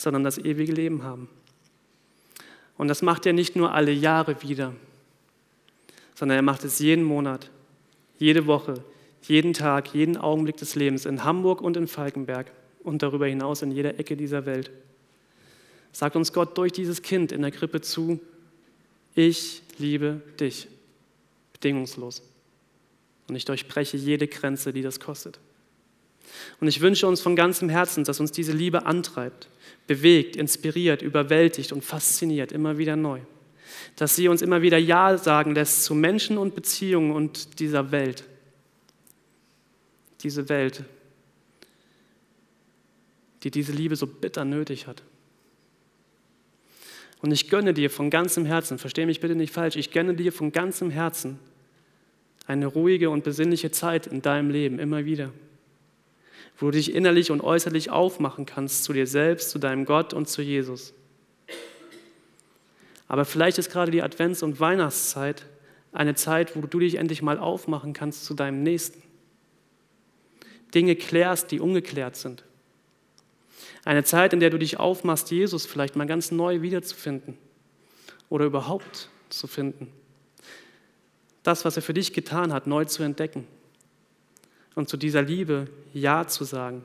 sondern 0.00 0.24
das 0.24 0.38
ewige 0.38 0.72
Leben 0.72 1.02
haben. 1.02 1.28
Und 2.78 2.88
das 2.88 3.02
macht 3.02 3.26
er 3.26 3.34
nicht 3.34 3.56
nur 3.56 3.74
alle 3.74 3.92
Jahre 3.92 4.42
wieder, 4.42 4.74
sondern 6.14 6.36
er 6.36 6.42
macht 6.42 6.64
es 6.64 6.78
jeden 6.78 7.04
Monat, 7.04 7.50
jede 8.18 8.46
Woche, 8.46 8.82
jeden 9.22 9.52
Tag, 9.52 9.92
jeden 9.92 10.16
Augenblick 10.16 10.56
des 10.56 10.74
Lebens 10.74 11.04
in 11.04 11.24
Hamburg 11.24 11.60
und 11.60 11.76
in 11.76 11.86
Falkenberg 11.86 12.50
und 12.82 13.02
darüber 13.02 13.26
hinaus 13.26 13.60
in 13.60 13.70
jeder 13.70 13.98
Ecke 13.98 14.16
dieser 14.16 14.46
Welt. 14.46 14.70
Sagt 15.92 16.16
uns 16.16 16.32
Gott 16.32 16.56
durch 16.56 16.72
dieses 16.72 17.02
Kind 17.02 17.30
in 17.32 17.42
der 17.42 17.50
Krippe 17.50 17.82
zu, 17.82 18.20
ich 19.14 19.62
liebe 19.76 20.22
dich, 20.38 20.68
bedingungslos. 21.52 22.22
Und 23.28 23.36
ich 23.36 23.44
durchbreche 23.44 23.98
jede 23.98 24.28
Grenze, 24.28 24.72
die 24.72 24.82
das 24.82 24.98
kostet. 24.98 25.38
Und 26.60 26.68
ich 26.68 26.80
wünsche 26.80 27.06
uns 27.06 27.20
von 27.20 27.36
ganzem 27.36 27.68
Herzen, 27.68 28.04
dass 28.04 28.20
uns 28.20 28.32
diese 28.32 28.52
Liebe 28.52 28.86
antreibt, 28.86 29.48
bewegt, 29.86 30.36
inspiriert, 30.36 31.02
überwältigt 31.02 31.72
und 31.72 31.84
fasziniert, 31.84 32.52
immer 32.52 32.78
wieder 32.78 32.96
neu. 32.96 33.20
Dass 33.96 34.16
sie 34.16 34.28
uns 34.28 34.42
immer 34.42 34.62
wieder 34.62 34.78
Ja 34.78 35.16
sagen 35.16 35.54
lässt 35.54 35.84
zu 35.84 35.94
Menschen 35.94 36.38
und 36.38 36.54
Beziehungen 36.54 37.12
und 37.12 37.60
dieser 37.60 37.90
Welt. 37.90 38.24
Diese 40.22 40.48
Welt, 40.48 40.84
die 43.42 43.50
diese 43.50 43.72
Liebe 43.72 43.96
so 43.96 44.06
bitter 44.06 44.44
nötig 44.44 44.86
hat. 44.86 45.02
Und 47.22 47.32
ich 47.32 47.48
gönne 47.48 47.74
dir 47.74 47.90
von 47.90 48.10
ganzem 48.10 48.44
Herzen, 48.46 48.78
verstehe 48.78 49.06
mich 49.06 49.20
bitte 49.20 49.34
nicht 49.34 49.52
falsch, 49.52 49.76
ich 49.76 49.92
gönne 49.92 50.14
dir 50.14 50.32
von 50.32 50.52
ganzem 50.52 50.90
Herzen 50.90 51.38
eine 52.46 52.66
ruhige 52.66 53.10
und 53.10 53.24
besinnliche 53.24 53.70
Zeit 53.70 54.06
in 54.06 54.22
deinem 54.22 54.50
Leben 54.50 54.78
immer 54.78 55.04
wieder 55.04 55.32
wo 56.60 56.66
du 56.66 56.72
dich 56.72 56.94
innerlich 56.94 57.30
und 57.30 57.40
äußerlich 57.40 57.90
aufmachen 57.90 58.44
kannst 58.44 58.84
zu 58.84 58.92
dir 58.92 59.06
selbst, 59.06 59.50
zu 59.50 59.58
deinem 59.58 59.86
Gott 59.86 60.12
und 60.12 60.28
zu 60.28 60.42
Jesus. 60.42 60.92
Aber 63.08 63.24
vielleicht 63.24 63.58
ist 63.58 63.72
gerade 63.72 63.90
die 63.90 64.02
Advents- 64.02 64.44
und 64.44 64.60
Weihnachtszeit 64.60 65.46
eine 65.92 66.14
Zeit, 66.14 66.54
wo 66.54 66.60
du 66.60 66.78
dich 66.78 66.96
endlich 66.96 67.22
mal 67.22 67.38
aufmachen 67.38 67.94
kannst 67.94 68.26
zu 68.26 68.34
deinem 68.34 68.62
Nächsten. 68.62 69.02
Dinge 70.74 70.94
klärst, 70.94 71.50
die 71.50 71.58
ungeklärt 71.58 72.14
sind. 72.14 72.44
Eine 73.84 74.04
Zeit, 74.04 74.34
in 74.34 74.40
der 74.40 74.50
du 74.50 74.58
dich 74.58 74.78
aufmachst, 74.78 75.30
Jesus 75.30 75.66
vielleicht 75.66 75.96
mal 75.96 76.06
ganz 76.06 76.30
neu 76.30 76.60
wiederzufinden 76.60 77.38
oder 78.28 78.44
überhaupt 78.44 79.08
zu 79.30 79.46
finden. 79.46 79.90
Das, 81.42 81.64
was 81.64 81.76
er 81.76 81.82
für 81.82 81.94
dich 81.94 82.12
getan 82.12 82.52
hat, 82.52 82.66
neu 82.66 82.84
zu 82.84 83.02
entdecken 83.02 83.46
und 84.74 84.88
zu 84.88 84.96
dieser 84.96 85.22
Liebe 85.22 85.68
Ja 85.92 86.26
zu 86.26 86.44
sagen. 86.44 86.84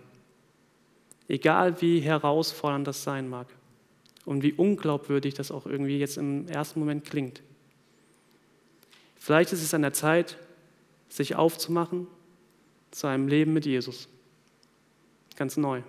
Egal 1.27 1.81
wie 1.81 1.99
herausfordernd 1.99 2.87
das 2.87 3.03
sein 3.03 3.29
mag 3.29 3.47
und 4.25 4.43
wie 4.43 4.53
unglaubwürdig 4.53 5.33
das 5.33 5.51
auch 5.51 5.65
irgendwie 5.65 5.97
jetzt 5.97 6.17
im 6.17 6.47
ersten 6.47 6.79
Moment 6.79 7.05
klingt. 7.05 7.41
Vielleicht 9.17 9.53
ist 9.53 9.63
es 9.63 9.73
an 9.73 9.81
der 9.81 9.93
Zeit, 9.93 10.37
sich 11.09 11.35
aufzumachen 11.35 12.07
zu 12.91 13.07
einem 13.07 13.27
Leben 13.27 13.53
mit 13.53 13.65
Jesus. 13.65 14.07
Ganz 15.35 15.57
neu. 15.57 15.81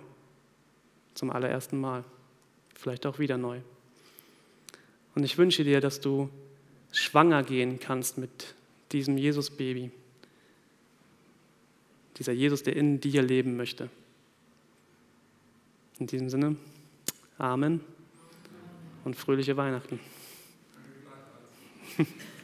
Zum 1.13 1.29
allerersten 1.29 1.79
Mal. 1.79 2.03
Vielleicht 2.73 3.05
auch 3.05 3.19
wieder 3.19 3.37
neu. 3.37 3.59
Und 5.15 5.23
ich 5.23 5.37
wünsche 5.37 5.63
dir, 5.63 5.81
dass 5.81 5.99
du 5.99 6.29
schwanger 6.91 7.43
gehen 7.43 7.79
kannst 7.79 8.17
mit 8.17 8.55
diesem 8.91 9.17
Jesus-Baby 9.17 9.91
dieser 12.17 12.31
Jesus, 12.31 12.63
der 12.63 12.75
in 12.75 12.99
dir 12.99 13.21
leben 13.21 13.57
möchte. 13.57 13.89
In 15.99 16.07
diesem 16.07 16.29
Sinne, 16.29 16.55
Amen 17.37 17.81
und 19.03 19.15
fröhliche 19.15 19.57
Weihnachten. 19.57 19.99